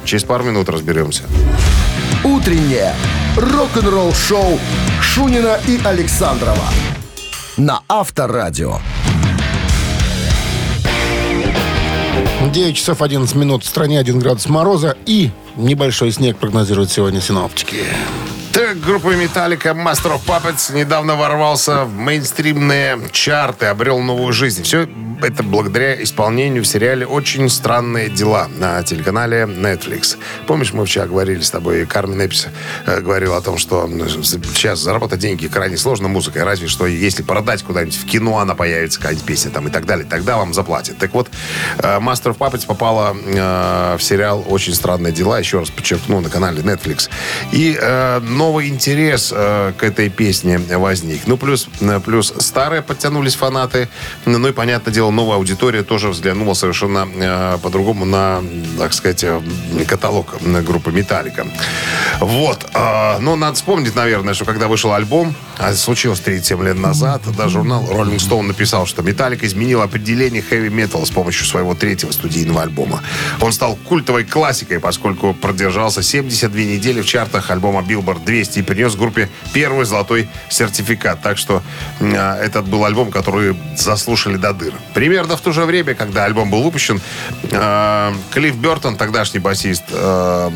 Через 0.05 0.25
пару 0.25 0.45
минут 0.45 0.69
разберемся. 0.69 1.23
«Утреннее 2.25 2.95
рок-н-ролл-шоу» 3.37 4.59
Шунина 5.01 5.59
и 5.67 5.81
Александрова 5.85 6.65
на 7.57 7.81
Авторадио. 7.89 8.79
9 12.53 12.77
часов 12.77 13.01
11 13.03 13.35
минут. 13.37 13.65
В 13.65 13.67
стране 13.67 13.99
1 13.99 14.19
градус 14.19 14.47
мороза 14.49 14.97
и 15.07 15.31
небольшой 15.57 16.11
снег 16.13 16.37
прогнозируют 16.39 16.91
сегодня 16.91 17.21
синоптики. 17.21 17.85
Так, 18.53 18.81
группа 18.81 19.17
Металлика 19.17 19.71
Master 19.71 20.19
of 20.19 20.27
Puppets 20.27 20.75
недавно 20.75 21.17
ворвался 21.17 21.85
в 21.85 21.95
мейнстримные 21.95 22.99
чарты, 23.11 23.65
обрел 23.67 23.99
новую 24.01 24.35
жизнь. 24.35 24.63
Все 24.63 24.87
это 25.23 25.43
благодаря 25.43 26.03
исполнению 26.03 26.63
в 26.63 26.67
сериале 26.67 27.07
«Очень 27.07 27.49
странные 27.49 28.11
дела» 28.11 28.49
на 28.59 28.83
телеканале 28.83 29.45
Netflix. 29.45 30.19
Помнишь, 30.47 30.73
мы 30.73 30.85
вчера 30.85 31.07
говорили 31.07 31.41
с 31.41 31.51
тобой, 31.51 31.87
Кармен 31.87 32.21
Эпис 32.21 32.49
э, 32.87 33.01
говорил 33.01 33.35
о 33.35 33.41
том, 33.41 33.57
что 33.57 33.89
сейчас 34.23 34.81
заработать 34.81 35.21
деньги 35.21 35.47
крайне 35.47 35.77
сложно 35.77 36.09
музыкой, 36.09 36.43
разве 36.43 36.69
что 36.69 36.87
если 36.87 37.23
продать 37.23 37.63
куда-нибудь 37.63 37.97
в 37.97 38.05
кино, 38.05 38.39
она 38.39 38.55
появится, 38.55 38.99
какая-нибудь 38.99 39.25
песня 39.25 39.51
там 39.51 39.69
и 39.69 39.71
так 39.71 39.87
далее, 39.87 40.05
тогда 40.09 40.37
вам 40.37 40.53
заплатят. 40.53 40.99
Так 40.99 41.15
вот, 41.15 41.29
э, 41.79 41.99
Master 42.01 42.37
of 42.37 42.39
Puppets 42.39 42.67
попала 42.67 43.17
э, 43.25 43.97
в 43.97 44.03
сериал 44.03 44.45
«Очень 44.49 44.75
странные 44.75 45.13
дела», 45.13 45.39
еще 45.39 45.61
раз 45.61 45.71
подчеркну, 45.71 46.21
на 46.21 46.31
канале 46.31 46.63
Netflix. 46.63 47.09
И 47.53 47.79
э, 47.81 48.21
новый 48.43 48.69
интерес 48.69 49.33
э, 49.33 49.73
к 49.79 49.85
этой 49.85 50.09
песне 50.09 50.59
возник. 50.59 51.21
Ну, 51.27 51.37
плюс, 51.37 51.69
э, 51.81 52.01
плюс 52.01 52.35
старые 52.39 52.83
подтянулись 52.83 53.37
фанаты. 53.37 53.89
Ну 54.27 54.49
и, 54.49 54.53
понятное 54.53 54.93
дело, 54.93 55.11
новая 55.13 55.37
аудитория 55.37 55.85
тоже 55.85 56.09
взглянула 56.09 56.55
совершенно 56.55 57.09
э, 57.15 57.59
по-другому 57.63 58.05
на, 58.05 58.43
так 58.79 58.93
сказать, 58.95 59.23
э, 59.23 59.41
каталог 59.87 60.27
э, 60.41 60.61
группы 60.63 60.91
«Металлика». 60.91 61.47
Вот. 62.21 62.67
Э, 62.75 63.19
но 63.21 63.37
надо 63.37 63.55
вспомнить, 63.55 63.95
наверное, 63.95 64.35
что 64.35 64.45
когда 64.45 64.67
вышел 64.67 64.93
альбом, 64.93 65.37
а 65.63 65.75
случилось 65.75 66.19
37 66.19 66.65
лет 66.65 66.77
назад, 66.77 67.23
да, 67.37 67.49
журнал 67.49 67.85
Rolling 67.85 68.17
Stone 68.17 68.43
написал, 68.43 68.85
что 68.85 69.03
«Металлика» 69.03 69.47
изменил 69.47 69.81
определение 69.81 70.43
хэви-металла 70.43 71.05
с 71.05 71.11
помощью 71.11 71.47
своего 71.47 71.77
третьего 71.77 72.11
студийного 72.11 72.63
альбома. 72.63 73.01
Он 73.41 73.53
стал 73.53 73.77
культовой 73.77 74.25
классикой, 74.25 74.81
поскольку 74.81 75.35
продержался 75.35 76.03
72 76.03 76.61
недели 76.63 77.01
в 77.01 77.07
чартах 77.07 77.49
альбома 77.53 77.81
Billboard 77.81 78.25
200 78.25 78.59
и 78.59 78.63
принес 78.63 78.97
группе 78.97 79.29
первый 79.53 79.87
золотой 79.87 80.29
сертификат. 80.49 81.23
Так 81.23 81.39
что 81.39 81.63
э, 82.01 82.13
этот 82.43 82.67
был 82.67 82.85
альбом, 82.85 83.13
который 83.13 83.57
заслушали 83.77 84.39
до 84.39 84.53
дыр. 84.53 84.75
Примерно 84.95 85.37
в 85.37 85.41
то 85.43 85.53
же 85.53 85.65
время, 85.65 85.95
когда 85.95 86.25
альбом 86.25 86.51
был 86.51 86.65
выпущен, 86.65 87.01
э, 87.53 88.13
Клифф 88.33 88.57
Бертон, 88.57 88.97
тогдашний 88.97 89.39
басист 89.39 89.85
э, 89.91 90.51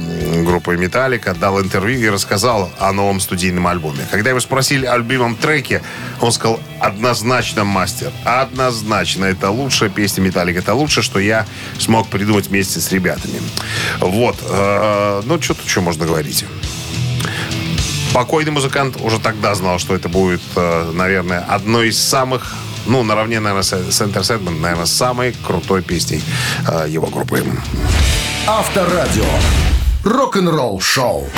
группы 0.44 0.76
Металлика, 0.76 1.32
дал 1.32 1.60
интервью 1.60 2.00
и 2.00 2.08
рассказал 2.08 2.72
о 2.80 2.92
новом 2.92 3.20
студийном 3.20 3.68
альбоме. 3.68 4.04
Когда 4.10 4.30
его 4.30 4.40
спросили 4.40 4.84
о 4.84 4.95
любимом 4.98 5.36
треке, 5.36 5.82
он 6.20 6.32
сказал 6.32 6.60
однозначно 6.80 7.64
мастер. 7.64 8.12
Однозначно. 8.24 9.24
Это 9.24 9.50
лучшая 9.50 9.90
песня 9.90 10.22
Металлика. 10.22 10.60
Это 10.60 10.74
лучшее, 10.74 11.04
что 11.04 11.18
я 11.18 11.46
смог 11.78 12.08
придумать 12.08 12.48
вместе 12.48 12.80
с 12.80 12.90
ребятами. 12.92 13.40
Вот. 14.00 14.36
Э, 14.42 15.22
ну, 15.24 15.40
что 15.40 15.54
тут 15.54 15.68
что 15.68 15.80
можно 15.80 16.06
говорить. 16.06 16.44
Покойный 18.12 18.52
музыкант 18.52 18.96
уже 19.02 19.18
тогда 19.18 19.54
знал, 19.54 19.78
что 19.78 19.94
это 19.94 20.08
будет, 20.08 20.40
э, 20.54 20.90
наверное, 20.94 21.40
одной 21.40 21.88
из 21.88 22.02
самых, 22.02 22.54
ну, 22.86 23.02
наравне, 23.02 23.40
наверное, 23.40 23.62
с 23.62 23.72
Center 23.72 24.22
Segment, 24.22 24.60
наверное, 24.60 24.86
самой 24.86 25.34
крутой 25.46 25.82
песней 25.82 26.22
э, 26.66 26.86
его 26.88 27.08
группы. 27.08 27.44
Авторадио. 28.46 29.24
Рок-н-ролл-шоу. 30.04 31.28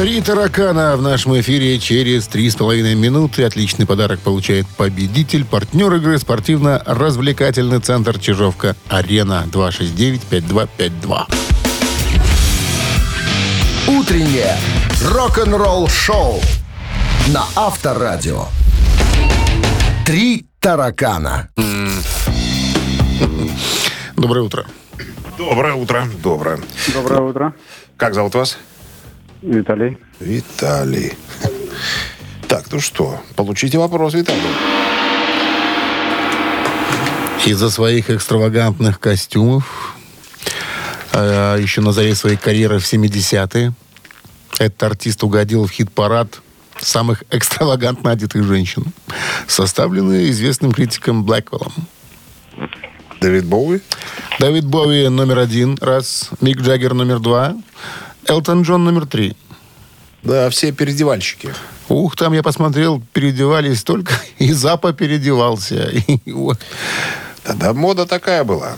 Три 0.00 0.22
таракана 0.22 0.96
в 0.96 1.02
нашем 1.02 1.38
эфире 1.40 1.78
через 1.78 2.26
три 2.26 2.48
с 2.48 2.56
половиной 2.56 2.94
минуты. 2.94 3.44
Отличный 3.44 3.84
подарок 3.84 4.20
получает 4.20 4.66
победитель. 4.78 5.44
Партнер 5.44 5.92
игры 5.96 6.18
спортивно-развлекательный 6.18 7.80
центр 7.80 8.18
Чижовка-Арена 8.18 9.44
269-5252. 9.52 11.26
Утреннее 13.88 14.56
рок-н-ролл-шоу 15.04 16.40
на 17.28 17.44
Авторадио. 17.54 18.46
Три 20.06 20.46
таракана. 20.60 21.50
Доброе 24.16 24.44
утро. 24.44 24.64
Доброе 25.36 25.74
утро. 25.74 26.08
Доброе. 26.22 26.58
Доброе 26.94 27.20
утро. 27.20 27.54
Как 27.98 28.14
зовут 28.14 28.34
вас? 28.34 28.56
Виталий. 29.42 29.96
Виталий. 30.18 31.12
Так, 32.46 32.66
ну 32.70 32.80
что, 32.80 33.20
получите 33.36 33.78
вопрос, 33.78 34.14
Виталий. 34.14 34.40
Из-за 37.46 37.70
своих 37.70 38.10
экстравагантных 38.10 39.00
костюмов, 39.00 39.96
а, 41.12 41.56
еще 41.56 41.80
на 41.80 41.92
заре 41.92 42.14
своей 42.14 42.36
карьеры 42.36 42.78
в 42.78 42.84
70-е, 42.84 43.72
этот 44.58 44.82
артист 44.82 45.24
угодил 45.24 45.66
в 45.66 45.70
хит-парад 45.70 46.40
самых 46.78 47.24
экстравагантно 47.30 48.10
одетых 48.10 48.44
женщин, 48.44 48.84
составленный 49.46 50.28
известным 50.30 50.72
критиком 50.72 51.24
Блэквеллом. 51.24 51.72
Дэвид 53.22 53.46
Боуи? 53.46 53.80
Дэвид 54.38 54.66
Боуи 54.66 55.08
номер 55.08 55.38
один, 55.38 55.78
раз. 55.80 56.30
Мик 56.40 56.60
Джаггер 56.60 56.94
номер 56.94 57.20
два. 57.20 57.54
Элтон 58.26 58.62
Джон 58.62 58.84
номер 58.84 59.06
три. 59.06 59.36
Да, 60.22 60.50
все 60.50 60.72
переодевальщики. 60.72 61.54
Ух, 61.88 62.14
там 62.14 62.32
я 62.32 62.42
посмотрел, 62.42 63.02
переодевались 63.12 63.82
только, 63.82 64.14
и 64.38 64.52
Запа 64.52 64.92
переодевался. 64.92 65.90
И 66.24 66.32
вот. 66.32 66.58
Тогда 67.42 67.72
мода 67.72 68.06
такая 68.06 68.44
была. 68.44 68.76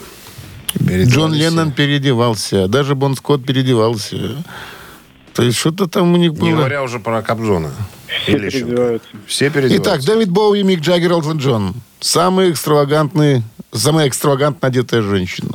Джон 0.79 1.33
Леннон 1.33 1.71
переодевался, 1.71 2.67
даже 2.67 2.95
Бон 2.95 3.15
Скотт 3.15 3.45
переодевался. 3.45 4.43
То 5.33 5.43
есть 5.43 5.57
что-то 5.57 5.87
там 5.87 6.13
у 6.13 6.17
них 6.17 6.33
все. 6.33 6.43
Не 6.43 6.51
было. 6.51 6.59
говоря 6.59 6.83
уже 6.83 6.99
про 6.99 7.21
Кобзона. 7.21 7.71
Все 8.07 8.37
переодеваются. 8.37 9.07
Все 9.27 9.49
переодеваются. 9.49 9.91
Итак, 9.91 10.05
Дэвид 10.05 10.29
Боуи, 10.29 10.63
Мик 10.63 10.79
Джаггер, 10.79 11.11
Элтон 11.11 11.37
Джон. 11.37 11.75
Самые 11.99 12.51
экстравагантные 12.51 13.43
самая 13.73 14.07
экстравагантно 14.07 14.67
одетая 14.67 15.01
женщина? 15.01 15.51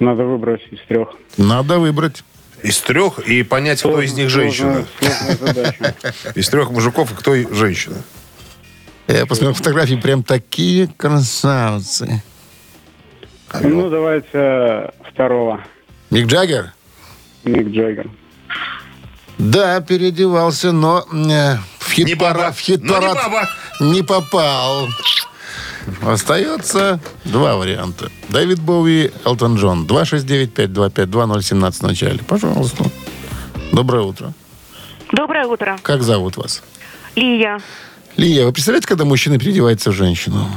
Надо 0.00 0.24
выбрать 0.24 0.62
из 0.70 0.80
трех. 0.88 1.08
Надо 1.36 1.78
выбрать. 1.78 2.24
Из 2.62 2.78
трех 2.78 3.18
и 3.20 3.42
понять, 3.42 3.80
кто 3.80 4.00
из 4.00 4.14
них 4.14 4.30
женщина. 4.30 4.86
Из 6.34 6.48
трех 6.48 6.70
мужиков 6.70 7.12
и 7.12 7.14
кто 7.14 7.34
женщина. 7.54 7.96
Я 9.06 9.26
посмотрел 9.26 9.52
фотографии, 9.54 9.96
прям 9.96 10.22
такие 10.22 10.86
красавцы. 10.86 12.22
Ну, 13.60 13.90
давайте 13.90 14.92
второго. 15.12 15.60
Мик 16.10 16.26
Джаггер? 16.26 16.72
Мик 17.44 17.68
Джаггер. 17.68 18.10
Да, 19.36 19.80
переодевался, 19.80 20.72
но 20.72 21.04
э, 21.12 21.56
в 21.78 21.92
хит-парад, 21.92 22.56
хит 22.56 22.82
не 22.82 23.92
не 23.92 24.02
попал. 24.02 24.88
Остается 26.02 27.00
два 27.24 27.56
варианта. 27.56 28.10
Дэвид 28.28 28.60
Боуи, 28.60 29.10
Элтон 29.24 29.56
Джон. 29.56 29.86
269-525-2017 29.86 31.72
в 31.72 31.82
начале. 31.82 32.18
Пожалуйста. 32.26 32.84
Доброе 33.72 34.02
утро. 34.04 34.32
Доброе 35.12 35.46
утро. 35.46 35.78
Как 35.82 36.02
зовут 36.02 36.36
вас? 36.36 36.62
Лия. 37.16 37.60
Лия, 38.16 38.46
вы 38.46 38.52
представляете, 38.52 38.86
когда 38.88 39.04
мужчина 39.04 39.38
переодевается 39.38 39.90
в 39.90 39.94
женщину? 39.94 40.48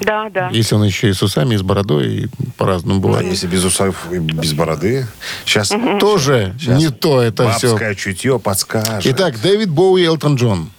Да, 0.00 0.28
да. 0.30 0.48
Если 0.52 0.74
он 0.76 0.84
еще 0.84 1.08
и 1.08 1.12
с 1.12 1.22
усами, 1.22 1.54
и 1.54 1.58
с 1.58 1.62
бородой, 1.62 2.06
и 2.08 2.28
по-разному 2.56 3.00
А 3.00 3.02
бывает. 3.02 3.26
если 3.26 3.48
без 3.48 3.64
усов 3.64 3.96
и 4.12 4.18
без 4.18 4.52
бороды? 4.52 5.06
Сейчас 5.44 5.72
Тоже 6.00 6.54
не 6.66 6.90
то 6.90 7.20
это 7.20 7.50
все. 7.52 7.70
бабское 7.70 7.94
чутье 7.96 8.38
подскажет. 8.38 9.06
Итак, 9.12 9.40
Дэвид 9.40 9.70
Боуи, 9.70 10.04
Элтон 10.04 10.36
Джон. 10.36 10.70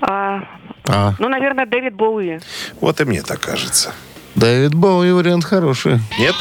А, 0.00 0.40
А, 0.86 1.14
ну, 1.18 1.28
наверное, 1.28 1.66
Дэвид 1.66 1.94
Боуи. 1.94 2.40
Вот 2.80 3.00
и 3.00 3.04
мне 3.04 3.22
так 3.22 3.40
кажется. 3.40 3.92
Дэвид 4.34 4.74
Боуи 4.74 5.12
вариант 5.12 5.44
хороший. 5.44 6.00
Нет? 6.18 6.34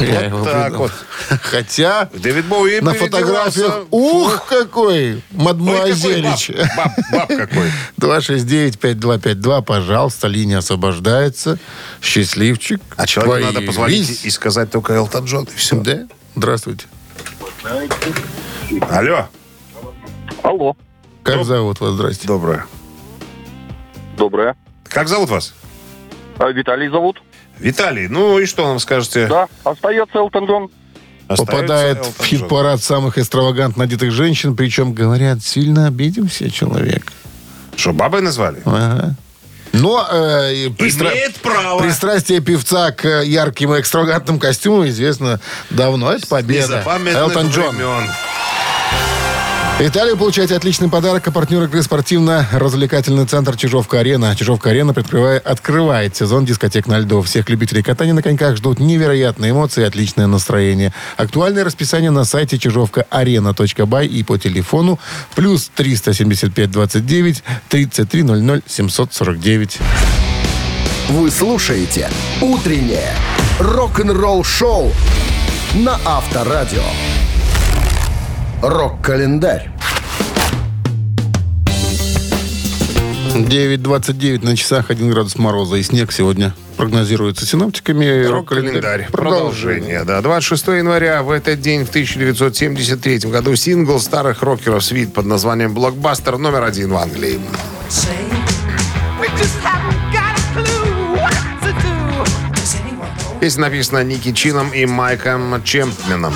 Я 0.00 0.20
его 0.22 0.42
так 0.44 0.64
придумал. 0.68 0.78
вот. 0.88 0.92
Хотя 1.42 2.08
Дэвид 2.14 2.46
Боуи 2.46 2.80
на 2.80 2.94
фотографиях, 2.94 3.84
ух, 3.90 4.46
какой, 4.46 5.14
Ой, 5.14 5.22
какой 5.22 5.22
мадмуазелич. 5.32 6.50
баб, 6.76 6.90
баб, 7.12 7.28
баб 7.28 7.28
какой. 7.28 7.70
269-5252, 7.98 9.62
пожалуйста, 9.62 10.28
линия 10.28 10.58
освобождается. 10.58 11.58
Счастливчик. 12.00 12.80
А 12.96 13.06
человеку 13.06 13.38
надо 13.46 13.52
Появись. 13.58 13.68
позвонить 13.68 14.24
и 14.24 14.30
сказать 14.30 14.70
только 14.70 14.94
Элтон 14.94 15.24
Джон, 15.26 15.44
и 15.44 15.56
все. 15.56 15.76
Да? 15.76 16.08
Здравствуйте. 16.34 16.86
Алло. 18.88 19.28
Алло. 20.42 20.76
Как 21.22 21.44
зовут 21.44 21.80
вас? 21.80 21.92
Здрасте. 21.94 22.26
Доброе. 22.26 22.66
Доброе. 24.16 24.56
Как 24.84 25.08
зовут 25.08 25.30
вас? 25.30 25.54
А 26.38 26.50
Виталий 26.50 26.88
зовут? 26.88 27.22
Виталий, 27.58 28.08
ну 28.08 28.38
и 28.38 28.46
что 28.46 28.66
нам 28.66 28.78
скажете? 28.78 29.26
Да. 29.26 29.48
Остается 29.64 30.18
Элтон 30.18 30.46
Джон. 30.46 30.70
Остается 31.28 31.44
Попадает 31.44 31.98
Элтон 31.98 32.12
в 32.18 32.24
хит-парад 32.24 32.82
самых 32.82 33.18
экстравагантно 33.18 33.84
одетых 33.84 34.10
женщин, 34.12 34.56
причем, 34.56 34.94
говорят, 34.94 35.42
сильно 35.42 35.86
обиделся 35.86 36.50
человек. 36.50 37.12
Что, 37.76 37.92
бабой 37.92 38.22
назвали? 38.22 38.62
Ага. 38.64 39.14
Но 39.72 40.04
э, 40.10 40.54
и 40.54 40.68
пристра- 40.68 41.12
Имеет 41.12 41.36
право. 41.36 41.80
пристрастие 41.80 42.40
певца 42.40 42.90
к 42.90 43.04
э, 43.04 43.24
ярким 43.26 43.72
и 43.74 43.80
экстравагантным 43.80 44.40
костюмам 44.40 44.88
известно 44.88 45.40
давно. 45.70 46.12
Это 46.12 46.26
победа. 46.26 46.82
Элтон 47.14 47.50
Джон. 47.50 47.76
времен. 47.76 48.10
Италия 49.82 50.14
получает 50.14 50.52
отличный 50.52 50.90
подарок, 50.90 51.26
а 51.26 51.30
партнер 51.30 51.62
игры 51.62 51.82
спортивно-развлекательный 51.82 53.24
центр 53.24 53.56
«Чижовка-арена». 53.56 54.36
«Чижовка-арена» 54.36 54.90
открывает 54.90 56.14
сезон 56.14 56.44
дискотек 56.44 56.86
на 56.86 56.98
льду. 56.98 57.22
Всех 57.22 57.48
любителей 57.48 57.82
катания 57.82 58.12
на 58.12 58.22
коньках 58.22 58.56
ждут 58.56 58.78
невероятные 58.78 59.52
эмоции 59.52 59.80
и 59.80 59.84
отличное 59.84 60.26
настроение. 60.26 60.92
Актуальное 61.16 61.64
расписание 61.64 62.10
на 62.10 62.24
сайте 62.24 62.58
чижовка-арена.бай 62.58 64.06
и 64.06 64.22
по 64.22 64.36
телефону 64.36 64.98
плюс 65.34 65.70
375 65.74 66.70
29 66.70 67.42
33 67.70 68.22
00 68.22 68.62
749. 68.66 69.78
Вы 71.08 71.30
слушаете 71.30 72.10
«Утреннее 72.42 73.14
рок-н-ролл-шоу» 73.58 74.92
на 75.72 75.98
Авторадио. 76.04 76.84
Рок-календарь. 78.62 79.70
9.29 83.34 84.44
на 84.44 84.54
часах, 84.54 84.90
1 84.90 85.10
градус 85.10 85.36
мороза 85.36 85.76
и 85.76 85.82
снег 85.82 86.12
сегодня 86.12 86.54
прогнозируется 86.76 87.46
синоптиками. 87.46 88.26
Рок-календарь. 88.26 89.08
Продолжение. 89.10 90.04
Да. 90.04 90.20
26 90.20 90.66
января 90.68 91.22
в 91.22 91.30
этот 91.30 91.60
день, 91.62 91.86
в 91.86 91.88
1973 91.88 93.30
году, 93.30 93.56
сингл 93.56 93.98
старых 93.98 94.42
рокеров 94.42 94.84
«Свит» 94.84 95.14
под 95.14 95.24
названием 95.24 95.72
«Блокбастер» 95.72 96.36
номер 96.36 96.64
один 96.64 96.90
в 96.90 96.96
Англии. 96.96 97.40
Песня 103.40 103.62
написана 103.62 104.04
Ники 104.04 104.32
Чином 104.32 104.68
и 104.74 104.84
Майком 104.84 105.62
Чемпменом. 105.64 106.34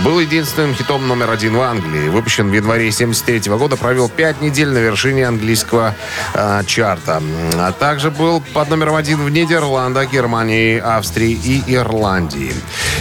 Был 0.00 0.20
единственным 0.20 0.74
хитом 0.74 1.06
номер 1.06 1.30
один 1.30 1.54
в 1.56 1.60
Англии. 1.60 2.08
Выпущен 2.08 2.48
в 2.50 2.52
январе 2.52 2.90
73 2.90 3.50
года, 3.52 3.76
провел 3.76 4.08
пять 4.08 4.40
недель 4.40 4.68
на 4.68 4.78
вершине 4.78 5.26
английского 5.26 5.94
э, 6.34 6.62
чарта. 6.66 7.22
А 7.56 7.72
также 7.72 8.10
был 8.10 8.40
под 8.54 8.70
номером 8.70 8.94
один 8.96 9.22
в 9.22 9.30
Нидерландах, 9.30 10.10
Германии, 10.10 10.78
Австрии 10.78 11.32
и 11.32 11.74
Ирландии. 11.74 12.52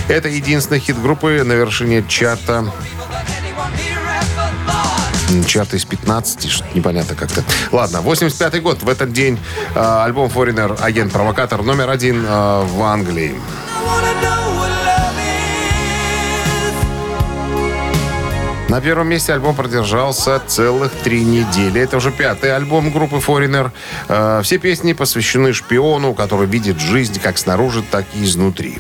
Это 0.10 0.28
единственный 0.28 0.80
хит 0.80 1.02
группы 1.02 1.44
на 1.44 1.54
вершине 1.54 2.04
чарта 2.08 2.72
М, 5.32 5.46
Чарт 5.46 5.74
из 5.74 5.86
15, 5.86 6.50
что 6.50 6.66
непонятно 6.74 7.16
как-то. 7.16 7.44
Ладно, 7.72 8.02
85-й 8.04 8.60
год. 8.60 8.84
В 8.84 8.90
этот 8.90 9.14
день 9.14 9.40
э, 9.76 9.80
альбом 9.80 10.30
Foreigner 10.30 10.78
«Агент-провокатор» 10.82 11.64
номер 11.64 11.90
один 11.90 12.26
э, 12.28 12.64
в 12.66 12.82
Англии. 12.84 13.36
На 18.72 18.80
первом 18.80 19.10
месте 19.10 19.34
альбом 19.34 19.54
продержался 19.54 20.42
целых 20.48 20.94
три 21.04 21.26
недели. 21.26 21.82
Это 21.82 21.98
уже 21.98 22.10
пятый 22.10 22.56
альбом 22.56 22.90
группы 22.90 23.18
Foreigner. 23.18 23.72
Э, 24.08 24.40
Все 24.46 24.60
песни 24.60 24.94
посвящены 24.94 25.52
шпиону, 25.52 26.14
который 26.14 26.48
видит 26.48 26.80
жизнь 26.80 27.20
как 27.20 27.38
снаружи, 27.38 27.84
так 27.92 28.06
и 28.16 28.24
изнутри. 28.24 28.78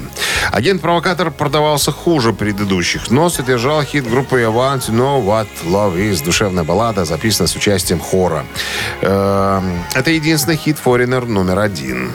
Агент-провокатор 0.54 1.30
продавался 1.30 1.92
хуже 1.92 2.32
предыдущих, 2.32 3.12
но 3.12 3.30
содержал 3.30 3.84
хит 3.84 4.10
группы 4.10 4.40
I 4.40 4.46
Want 4.46 4.88
to 4.88 4.94
Know 4.94 5.26
What 5.26 5.48
Love 5.66 5.98
Is. 5.98 6.24
Душевная 6.24 6.64
баллада, 6.64 7.04
записана 7.04 7.48
с 7.50 7.56
участием 7.58 8.00
хора. 8.00 8.46
Э, 9.02 9.62
Это 9.94 10.10
единственный 10.12 10.56
хит 10.56 10.78
Foreigner 10.82 11.26
номер 11.26 11.60
один. 11.60 12.14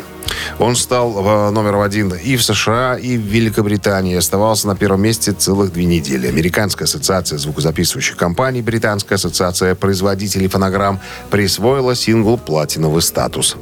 Он 0.59 0.77
стал 0.77 1.19
э, 1.19 1.51
номером 1.51 1.81
один 1.81 2.13
и 2.13 2.37
в 2.37 2.43
США, 2.43 2.97
и 2.97 3.17
в 3.17 3.23
Великобритании. 3.23 4.17
Оставался 4.17 4.67
на 4.67 4.77
первом 4.77 5.03
месте 5.03 5.33
целых 5.33 5.73
две 5.73 5.85
недели. 5.85 6.27
Американская 6.27 6.87
ассоциация 6.87 7.39
звукозаписывающих 7.39 8.17
компаний, 8.17 8.63
Британская 8.63 9.17
ассоциация 9.17 9.75
производителей 9.75 10.49
фонограмм 10.49 11.01
присвоила 11.31 11.95
синглу 11.95 12.37
платиновый 12.37 13.03
статус. 13.03 13.57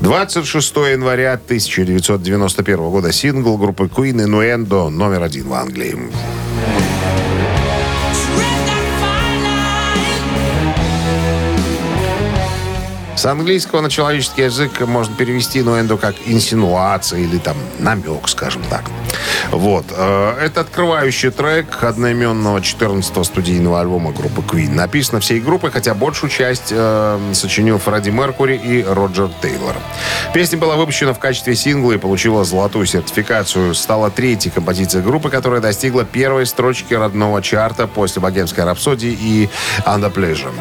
26 0.00 0.76
января 0.76 1.34
1991 1.34 2.90
года 2.90 3.12
сингл 3.12 3.56
группы 3.56 3.84
Queen 3.84 4.24
«Innuendo» 4.26 4.88
номер 4.88 5.22
один 5.22 5.48
в 5.48 5.54
Англии. 5.54 5.96
С 13.18 13.26
английского 13.26 13.80
на 13.80 13.90
человеческий 13.90 14.42
язык 14.42 14.80
можно 14.82 15.12
перевести 15.12 15.58
инуэндо 15.58 15.96
как 15.96 16.14
инсинуация 16.24 17.18
или 17.18 17.38
там 17.38 17.56
намек, 17.80 18.28
скажем 18.28 18.62
так. 18.70 18.84
Вот. 19.50 19.86
Э, 19.90 20.38
Это 20.40 20.60
открывающий 20.60 21.30
трек 21.30 21.82
одноименного 21.82 22.58
14-го 22.58 23.24
студийного 23.24 23.80
альбома 23.80 24.12
группы 24.12 24.42
Queen. 24.42 24.70
Написано 24.74 25.20
всей 25.20 25.40
группой, 25.40 25.70
хотя 25.70 25.94
большую 25.94 26.30
часть 26.30 26.68
э, 26.70 27.18
сочинил 27.32 27.78
Фредди 27.78 28.10
Меркури 28.10 28.56
и 28.56 28.82
Роджер 28.82 29.30
Тейлор. 29.42 29.74
Песня 30.34 30.58
была 30.58 30.76
выпущена 30.76 31.12
в 31.12 31.18
качестве 31.18 31.54
сингла 31.54 31.92
и 31.92 31.98
получила 31.98 32.44
золотую 32.44 32.86
сертификацию. 32.86 33.74
Стала 33.74 34.10
третьей 34.10 34.50
композицией 34.50 35.04
группы, 35.04 35.30
которая 35.30 35.60
достигла 35.60 36.04
первой 36.04 36.46
строчки 36.46 36.94
родного 36.94 37.42
чарта 37.42 37.86
после 37.86 38.22
«Богемской 38.22 38.64
рапсодии» 38.64 39.16
и 39.20 39.48
«Under 39.84 40.12
Pleasure». 40.12 40.52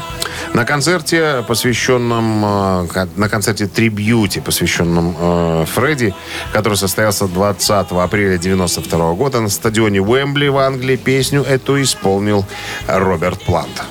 На 0.53 0.65
концерте, 0.65 1.43
посвященном 1.47 2.45
э, 2.45 3.07
на 3.15 3.30
концерте 3.30 3.67
«Трибьюти», 3.67 4.39
посвященном 4.39 5.15
э, 5.19 5.65
Фредди, 5.73 6.13
который 6.53 6.78
состоялся 6.78 7.28
20 7.28 7.69
апреля 7.91 8.38
92 8.68 9.13
года 9.13 9.39
на 9.39 9.49
стадионе 9.49 10.01
Уэмбли 10.01 10.49
в 10.49 10.57
Англии, 10.57 10.97
песню 10.97 11.41
эту 11.41 11.82
исполнил 11.82 12.45
Роберт 12.88 13.41
Плант. 13.45 13.82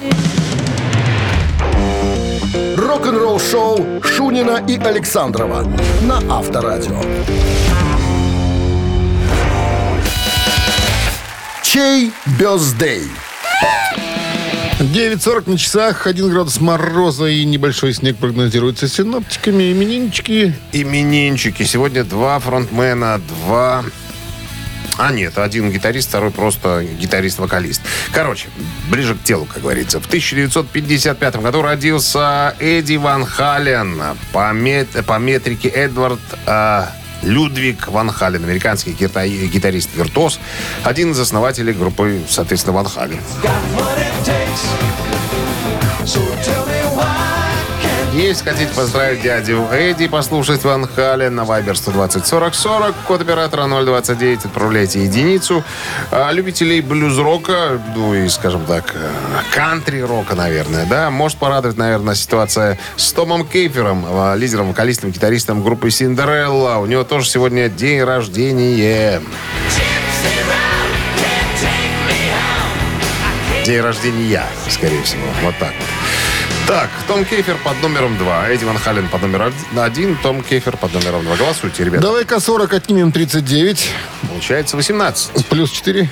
Рок-н-ролл-шоу 2.77 4.03
Шунина 4.03 4.63
и 4.69 4.79
Александрова 4.79 5.67
на 6.03 6.19
Авторадио. 6.29 7.01
Чей 11.63 12.13
бездей? 12.39 13.05
9.40 14.79 15.51
на 15.51 15.57
часах, 15.59 16.07
1 16.07 16.29
градус 16.29 16.61
мороза 16.61 17.25
и 17.27 17.47
небольшой 17.47 17.95
снег 17.95 18.19
прогнозируется 18.19 18.89
синоптиками. 18.89 19.73
Именинчики 19.73 20.55
Именинчики. 20.73 21.63
Сегодня 21.63 22.05
два 22.05 22.39
фронтмена, 22.41 23.23
два... 23.27 23.83
А 24.99 25.13
нет, 25.13 25.37
один 25.37 25.71
гитарист, 25.71 26.09
второй 26.09 26.31
просто 26.31 26.83
гитарист-вокалист. 26.99 27.83
Короче, 28.13 28.49
ближе 28.89 29.15
к 29.15 29.23
телу, 29.23 29.45
как 29.45 29.63
говорится. 29.63 30.01
В 30.01 30.07
1955 30.07 31.37
году 31.37 31.61
родился 31.63 32.55
Эдди 32.59 32.97
Ван 32.97 33.27
Хален. 33.27 34.01
По, 34.33 34.53
мет- 34.53 35.05
по 35.05 35.19
метрике 35.19 35.69
Эдвард 35.69 36.21
а, 36.47 36.89
Людвиг 37.23 37.89
Ван 37.89 38.11
Хален, 38.11 38.45
американский 38.45 38.93
гита- 38.93 39.27
гитарист-виртуоз, 39.29 40.39
один 40.83 41.13
из 41.13 41.21
основателей 41.21 41.75
группы, 41.75 42.23
соответственно, 42.29 42.77
Ван 42.77 42.87
Хален. 42.87 43.21
Если 48.17 48.49
хотите 48.49 48.73
поздравить 48.73 49.21
дядю 49.21 49.69
Эдди, 49.71 50.09
послушать 50.09 50.65
Ван 50.65 50.87
Хален 50.87 51.35
на 51.35 51.45
Вайбер 51.45 51.77
120 51.77 52.27
40 52.27 52.55
40, 52.55 52.95
код 53.07 53.21
оператора 53.21 53.67
029, 53.67 54.47
отправляйте 54.47 55.05
единицу. 55.05 55.63
А 56.11 56.33
любителей 56.33 56.81
блюз-рока, 56.81 57.79
ну 57.95 58.15
и, 58.15 58.27
скажем 58.31 58.65
так, 58.65 58.95
э, 58.95 59.11
кантри-рока, 59.55 60.35
наверное, 60.35 60.87
да, 60.87 61.11
может 61.11 61.37
порадовать, 61.37 61.77
наверное, 61.77 62.15
ситуация 62.15 62.79
с 62.97 63.13
Томом 63.13 63.47
Кейфером, 63.47 64.07
э, 64.09 64.39
лидером, 64.39 64.69
вокалистом, 64.69 65.11
гитаристом 65.11 65.63
группы 65.63 65.91
Синдерелла. 65.91 66.79
У 66.79 66.87
него 66.87 67.05
тоже 67.05 67.29
сегодня 67.29 67.69
день 67.69 68.03
рождения. 68.03 69.21
День 73.67 73.81
рождения, 73.83 74.47
скорее 74.71 75.03
всего. 75.03 75.27
Вот 75.43 75.55
так 75.59 75.75
вот. 75.79 75.96
Так, 76.67 76.91
Том 77.07 77.25
Кейфер 77.25 77.57
под 77.63 77.81
номером 77.81 78.19
2, 78.19 78.49
Эдди 78.51 78.65
Ван 78.65 78.77
Хален 78.79 79.07
под 79.09 79.23
номером 79.23 79.53
1, 79.77 80.17
Том 80.17 80.43
Кейфер 80.43 80.77
под 80.77 80.95
номером 80.95 81.25
2. 81.25 81.37
Голосуйте, 81.37 81.85
ребята. 81.85 82.03
Давай-ка 82.03 82.41
40 82.41 82.73
отнимем 82.75 83.13
39. 83.13 83.89
Получается 84.29 84.77
18. 84.77 85.47
Плюс 85.47 85.71
4 85.71 86.11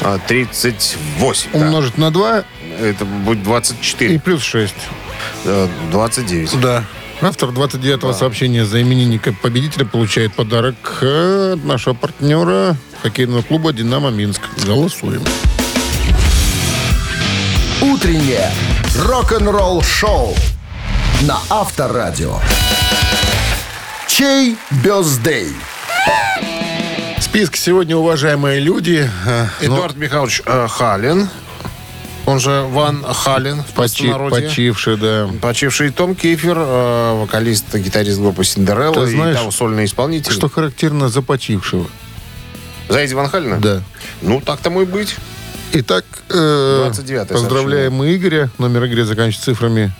А, 0.00 0.18
38. 0.26 1.50
да. 1.52 1.58
умножить 1.58 1.98
на 1.98 2.10
2 2.10 2.44
Это 2.80 3.04
будет 3.04 3.38
и 3.38 3.42
24. 3.42 4.18
плюс 4.20 4.42
6. 4.42 4.74
Э, 5.44 5.68
29. 5.90 6.58
Да. 6.60 6.84
Автор 7.20 7.50
29-го 7.50 8.12
сообщения 8.14 8.64
за 8.64 8.80
именинника 8.80 9.32
победителя 9.42 9.84
получает 9.84 10.32
подарок 10.34 10.98
э, 11.02 11.52
от 11.54 11.64
нашего 11.64 11.92
партнера 11.94 12.76
хоккейного 13.02 13.42
клуба 13.42 13.72
«Динамо 13.74 14.10
Минск». 14.10 14.40
Голосуем. 14.64 15.22
Утреннее 17.82 18.50
рок-н-ролл-шоу 18.98 20.34
на 21.22 21.38
Авторадио. 21.50 22.38
Чей 24.08 24.56
бездей? 24.70 25.52
Список 27.20 27.56
сегодня, 27.56 27.96
уважаемые 27.96 28.60
люди. 28.60 29.08
э, 29.26 29.46
ну, 29.60 29.66
Эдуард 29.74 29.96
Михайлович 29.96 30.42
э, 30.46 30.68
Хален, 30.70 31.28
он 32.24 32.40
же 32.40 32.62
Ван 32.70 33.04
Хален 33.04 33.62
в 33.62 33.78
почи- 33.78 34.30
почивший, 34.30 34.96
да. 34.96 35.28
Почивший 35.42 35.90
Том 35.90 36.14
Кейфер, 36.14 36.56
э, 36.58 37.20
вокалист, 37.20 37.74
гитарист 37.74 38.18
группы 38.18 38.44
Синдерелла 38.44 38.94
Ты 39.04 39.12
и 39.12 39.14
знаешь, 39.14 39.36
там 39.36 39.52
сольный 39.52 39.84
исполнитель. 39.84 40.32
Что 40.32 40.48
характерно 40.48 41.08
за 41.08 41.20
почившего. 41.20 41.86
За 42.88 43.00
Эдди 43.00 43.14
Ван 43.14 43.28
Халена? 43.28 43.58
Да. 43.58 43.82
Ну, 44.22 44.40
так 44.40 44.60
тому 44.60 44.82
и 44.82 44.84
быть. 44.86 45.16
Итак, 45.78 46.04
э, 46.30 46.88
29-е 46.90 47.26
поздравляем 47.26 47.92
мы 47.92 48.14
Игоря. 48.14 48.50
Номер 48.56 48.86
Игоря 48.86 49.04
заканчивается 49.04 49.52
цифрами. 49.52 49.92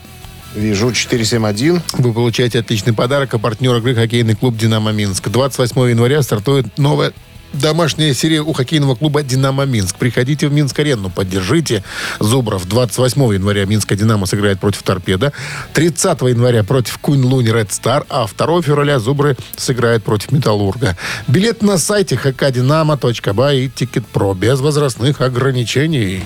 Вижу 0.55 0.91
471. 0.91 1.83
Вы 1.99 2.13
получаете 2.15 2.61
отличный 2.61 2.95
подарок, 2.95 3.35
а 3.35 3.39
партнер 3.39 3.77
игры 3.77 3.95
хоккейный 3.95 4.35
клуб 4.35 4.57
«Динамо 4.57 4.93
Минск». 4.93 5.29
28 5.29 5.91
января 5.91 6.23
стартует 6.23 6.79
новая 6.79 7.13
домашняя 7.59 8.15
серия 8.15 8.43
у 8.43 8.53
хоккейного 8.53 8.95
клуба 8.95 9.23
«Динамо 9.23 9.65
Минск». 9.65 9.97
Приходите 9.97 10.49
в 10.49 10.53
Минск-арену, 10.53 11.11
поддержите 11.11 11.83
Зубров. 12.21 12.67
28 12.67 13.35
января 13.35 13.65
Минская 13.65 13.99
«Динамо» 13.99 14.27
сыграет 14.27 14.61
против 14.61 14.83
«Торпеда». 14.83 15.33
30 15.73 16.21
января 16.23 16.65
против 16.65 16.99
Кунь-Лунь 16.99 17.51
«Ред 17.51 17.73
Стар», 17.73 18.05
а 18.09 18.27
2 18.27 18.63
февраля 18.63 18.99
«Зубры» 18.99 19.37
сыграет 19.57 20.05
против 20.05 20.33
«Металлурга». 20.33 20.97
Билет 21.27 21.63
на 21.63 21.79
сайте 21.79 22.17
hkdinamo.by 22.17 23.65
и 23.65 23.69
«Тикет.Про» 23.69 24.35
без 24.35 24.61
возрастных 24.61 25.21
ограничений. 25.21 26.23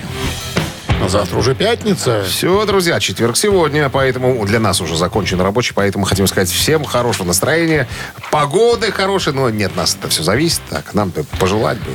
А 1.02 1.08
завтра 1.08 1.38
уже 1.38 1.54
пятница. 1.54 2.22
Все, 2.24 2.64
друзья, 2.66 3.00
четверг 3.00 3.36
сегодня, 3.36 3.88
поэтому 3.88 4.44
для 4.44 4.60
нас 4.60 4.80
уже 4.80 4.96
закончен 4.96 5.40
рабочий, 5.40 5.72
поэтому 5.74 6.04
хотим 6.04 6.26
сказать 6.26 6.50
всем 6.50 6.84
хорошего 6.84 7.26
настроения, 7.26 7.88
погоды 8.30 8.92
хорошей, 8.92 9.32
но 9.32 9.48
нет, 9.50 9.74
нас 9.76 9.96
это 9.98 10.08
все 10.08 10.22
зависит, 10.22 10.60
так, 10.68 10.94
нам 10.94 11.12
пожелать 11.38 11.78
бы. 11.78 11.90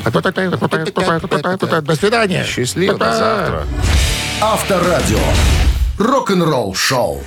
До 1.81 1.95
свидания. 1.95 2.43
Счастливо, 2.43 2.97
до 2.97 3.15
завтра. 3.15 3.63
Авторадио. 4.41 5.19
Рок-н-ролл-шоу. 5.97 7.23